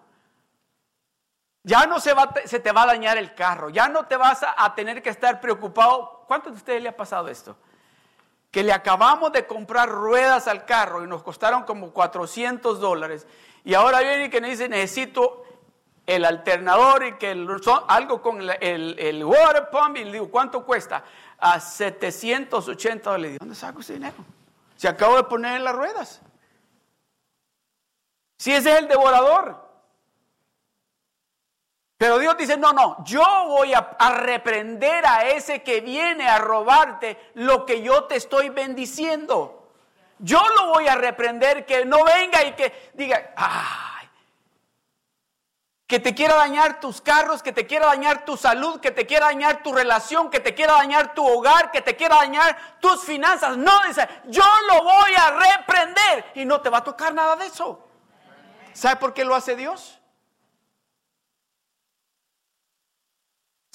Ya 1.63 1.85
no 1.85 2.01
se, 2.01 2.13
va, 2.13 2.33
te 2.33 2.71
va 2.73 2.83
a 2.83 2.87
dañar 2.87 3.17
el 3.17 3.33
carro, 3.33 3.69
ya 3.69 3.87
no 3.87 4.05
te 4.05 4.17
vas 4.17 4.43
a, 4.43 4.65
a 4.65 4.75
tener 4.75 5.01
que 5.01 5.11
estar 5.11 5.39
preocupado. 5.39 6.25
¿Cuántos 6.27 6.51
de 6.51 6.57
ustedes 6.57 6.83
le 6.83 6.89
ha 6.89 6.97
pasado 6.97 7.29
esto? 7.29 7.55
Que 8.57 8.63
le 8.63 8.73
acabamos 8.73 9.31
de 9.31 9.45
comprar 9.45 9.87
ruedas 9.87 10.47
al 10.47 10.65
carro 10.65 11.03
y 11.03 11.07
nos 11.07 11.21
costaron 11.21 11.61
como 11.61 11.91
400 11.91 12.79
dólares. 12.79 13.27
Y 13.63 13.75
ahora 13.75 13.99
viene 13.99 14.25
y 14.25 14.29
que 14.31 14.41
me 14.41 14.49
dice, 14.49 14.67
necesito 14.67 15.45
el 16.07 16.25
alternador 16.25 17.05
y 17.05 17.17
que 17.17 17.29
algo 17.87 18.19
con 18.23 18.41
el, 18.41 18.97
el, 18.97 19.23
water 19.23 19.69
pump. 19.69 19.97
Y 19.97 20.05
le 20.05 20.13
digo, 20.13 20.31
¿cuánto 20.31 20.65
cuesta? 20.65 21.03
A 21.37 21.59
780 21.59 23.11
dólares. 23.11 23.21
Le 23.21 23.27
digo, 23.33 23.39
¿dónde 23.41 23.53
saco 23.53 23.81
ese 23.81 23.93
dinero? 23.93 24.15
Se 24.75 24.87
acabo 24.87 25.17
de 25.17 25.25
poner 25.25 25.57
en 25.57 25.63
las 25.63 25.75
ruedas. 25.75 26.21
Si 28.39 28.51
ese 28.51 28.71
es 28.71 28.79
el 28.79 28.87
devorador. 28.87 29.66
Pero 31.97 32.19
Dios 32.19 32.37
dice, 32.37 32.57
no, 32.57 32.73
no, 32.73 33.03
yo 33.03 33.23
voy 33.47 33.73
a, 33.73 34.11
reprender 34.11 35.05
a 35.05 35.27
ese 35.29 35.63
que 35.63 35.81
viene 35.81 36.27
a 36.27 36.37
robarte 36.37 37.31
lo 37.33 37.65
que 37.65 37.81
yo 37.81 38.03
te 38.03 38.15
estoy 38.15 38.49
bendiciendo. 38.49 39.73
Yo 40.19 40.39
lo 40.55 40.73
voy 40.73 40.87
a 40.87 40.95
reprender, 40.95 41.65
que 41.65 41.85
no 41.85 42.03
venga 42.03 42.43
y 42.43 42.53
que 42.53 42.91
diga, 42.93 43.33
ay, 43.35 44.09
que 45.87 45.99
te 45.99 46.13
quiera 46.13 46.35
dañar 46.35 46.79
tus 46.79 47.01
carros, 47.01 47.41
que 47.41 47.51
te 47.51 47.65
quiera 47.65 47.87
dañar 47.87 48.25
tu 48.25 48.37
salud, 48.37 48.79
que 48.79 48.91
te 48.91 49.07
quiera 49.07 49.27
dañar 49.27 49.63
tu 49.63 49.73
relación, 49.73 50.29
que 50.29 50.39
te 50.39 50.53
quiera 50.53 50.73
dañar 50.73 51.15
tu 51.15 51.25
hogar, 51.25 51.71
que 51.71 51.81
te 51.81 51.95
quiera 51.95 52.17
dañar 52.17 52.57
tus 52.79 53.03
finanzas. 53.05 53.57
No, 53.57 53.71
dice, 53.87 54.07
yo 54.25 54.43
lo 54.67 54.83
voy 54.83 55.11
a 55.17 55.31
reprender 55.31 56.31
y 56.35 56.45
no 56.45 56.61
te 56.61 56.69
va 56.69 56.79
a 56.79 56.83
tocar 56.83 57.13
nada 57.13 57.35
de 57.37 57.47
eso. 57.47 57.87
¿Sabe 58.73 58.97
por 58.97 59.15
qué 59.15 59.25
lo 59.25 59.33
hace 59.33 59.55
Dios? 59.55 59.96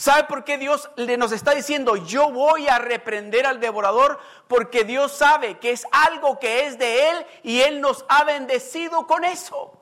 ¿Sabe 0.03 0.25
por 0.25 0.43
qué 0.43 0.59
Dios 0.59 0.91
le 0.97 1.17
nos 1.17 1.31
está 1.31 1.55
diciendo, 1.55 1.95
yo 1.95 2.33
voy 2.33 2.67
a 2.67 2.81
reprender 2.81 3.47
al 3.47 3.61
devorador? 3.61 4.19
Porque 4.49 4.83
Dios 4.83 5.13
sabe 5.13 5.61
que 5.61 5.71
es 5.71 5.87
algo 5.93 6.41
que 6.41 6.67
es 6.67 6.77
de 6.77 7.09
Él 7.09 7.27
y 7.45 7.61
Él 7.61 7.81
nos 7.81 8.05
ha 8.09 8.25
bendecido 8.25 9.07
con 9.07 9.23
eso. 9.23 9.81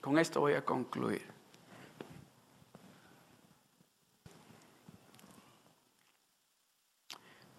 Con 0.00 0.18
esto 0.18 0.40
voy 0.40 0.54
a 0.54 0.64
concluir. 0.64 1.24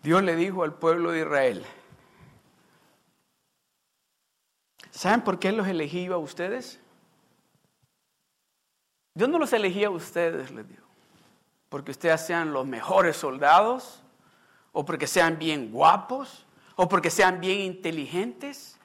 Dios 0.04 0.22
le 0.22 0.36
dijo 0.36 0.64
al 0.64 0.74
pueblo 0.74 1.12
de 1.12 1.22
Israel, 1.22 1.66
¿Saben 4.92 5.22
por 5.22 5.40
qué 5.40 5.54
los 5.54 5.66
elegí 5.66 6.08
a 6.08 6.18
ustedes? 6.18 6.82
Dios 9.16 9.30
no 9.30 9.40
los 9.40 9.54
elegía 9.54 9.88
a 9.88 9.92
ustedes, 9.92 10.52
les 10.52 10.68
digo, 10.68 10.84
porque 11.70 11.92
ustedes 11.92 12.26
sean 12.26 12.52
los 12.52 12.68
mejores 12.68 13.16
soldados, 13.16 14.04
o 14.74 14.84
porque 14.84 15.08
sean 15.08 15.40
bien 15.40 15.72
guapos, 15.72 16.46
o 16.76 16.90
porque 16.90 17.10
sean 17.10 17.40
bien 17.40 17.62
inteligentes, 17.62 18.78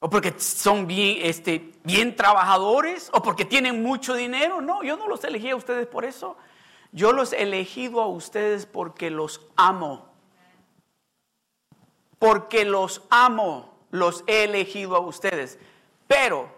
o 0.00 0.10
porque 0.10 0.38
son 0.38 0.86
bien, 0.86 1.20
este, 1.22 1.72
bien 1.84 2.14
trabajadores, 2.14 3.08
o 3.14 3.22
porque 3.22 3.46
tienen 3.46 3.82
mucho 3.82 4.14
dinero. 4.14 4.60
No, 4.60 4.82
yo 4.82 4.98
no 4.98 5.08
los 5.08 5.24
elegí 5.24 5.48
a 5.48 5.56
ustedes 5.56 5.86
por 5.86 6.04
eso. 6.04 6.36
Yo 6.92 7.14
los 7.14 7.32
he 7.32 7.42
elegido 7.42 8.02
a 8.02 8.06
ustedes 8.06 8.66
porque 8.66 9.10
los 9.10 9.40
amo. 9.56 10.06
Porque 12.18 12.66
los 12.66 13.02
amo 13.08 13.74
los 13.90 14.22
he 14.26 14.44
elegido 14.44 14.96
a 14.96 15.00
ustedes. 15.00 15.58
Pero 16.06 16.57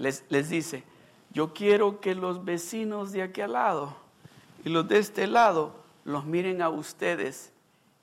les, 0.00 0.48
dice, 0.48 0.82
yo 1.30 1.52
quiero 1.52 2.00
que 2.00 2.14
los 2.14 2.42
vecinos 2.44 3.12
de 3.12 3.22
aquí 3.22 3.42
al 3.42 3.52
lado 3.52 3.94
y 4.64 4.70
los 4.70 4.88
de 4.88 4.98
este 4.98 5.26
lado 5.26 5.74
los 6.04 6.24
miren 6.24 6.62
a 6.62 6.70
ustedes 6.70 7.52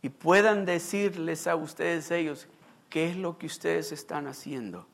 y 0.03 0.09
puedan 0.09 0.63
decirles 0.63 1.47
a 1.47 1.55
ustedes 1.55 2.11
ellos 2.11 2.47
qué 2.91 3.09
es 3.09 3.17
lo 3.17 3.39
que 3.39 3.47
ustedes 3.47 3.91
están 3.91 4.27
haciendo. 4.27 4.85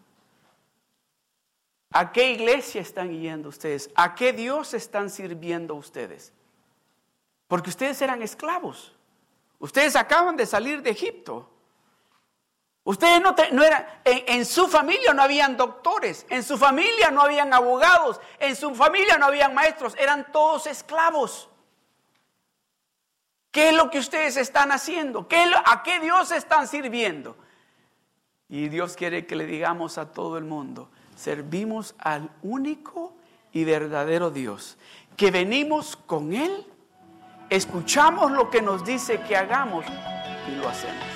¿A 1.92 2.14
qué 2.14 2.32
iglesia 2.32 2.80
están 2.82 3.12
yendo 3.12 3.50
ustedes? 3.50 3.92
¿A 3.96 4.16
qué 4.16 4.32
Dios 4.32 4.74
están 4.74 5.10
sirviendo 5.10 5.76
ustedes? 5.76 6.32
Porque 7.48 7.70
ustedes 7.70 8.02
eran 8.02 8.22
esclavos. 8.22 8.96
Ustedes 9.60 9.98
acaban 9.98 10.38
de 10.38 10.46
salir 10.46 10.82
de 10.82 10.92
Egipto. 10.92 11.50
Ustedes 12.86 13.22
no, 13.22 13.64
eran, 13.64 13.86
en, 14.04 14.46
su 14.46 14.68
familia 14.68 15.14
no 15.14 15.22
habían 15.22 15.56
doctores, 15.56 16.26
en 16.30 16.44
su 16.44 16.58
familia 16.58 17.12
no 17.12 17.22
habían 17.22 17.54
abogados, 17.54 18.20
en 18.40 18.58
su 18.58 18.76
familia 18.76 19.18
no 19.18 19.28
habían 19.28 19.54
maestros, 19.54 19.96
eran 19.98 20.30
todos 20.34 20.68
esclavos. 20.68 21.50
¿Qué 23.52 23.70
es 23.70 23.76
lo 23.76 23.90
que 23.90 24.00
ustedes 24.00 24.36
están 24.36 24.74
haciendo? 24.74 25.30
¿Qué, 25.30 25.46
¿A 25.66 25.82
qué 25.82 26.02
Dios 26.02 26.32
están 26.32 26.68
sirviendo? 26.68 27.38
Y 28.50 28.68
Dios 28.68 28.98
quiere 28.98 29.26
que 29.26 29.38
le 29.38 29.46
digamos 29.46 29.98
a 29.98 30.12
todo 30.12 30.38
el 30.38 30.44
mundo, 30.44 30.90
servimos 31.16 31.96
al 32.00 32.30
único 32.42 33.14
y 33.54 33.64
verdadero 33.64 34.30
Dios, 34.30 34.78
que 35.16 35.32
venimos 35.32 35.96
con 35.96 36.34
Él, 36.34 36.68
escuchamos 37.50 38.32
lo 38.32 38.50
que 38.50 38.62
nos 38.62 38.84
dice 38.84 39.22
que 39.22 39.38
hagamos 39.38 39.86
y 40.50 40.56
lo 40.56 40.68
hacemos. 40.68 41.13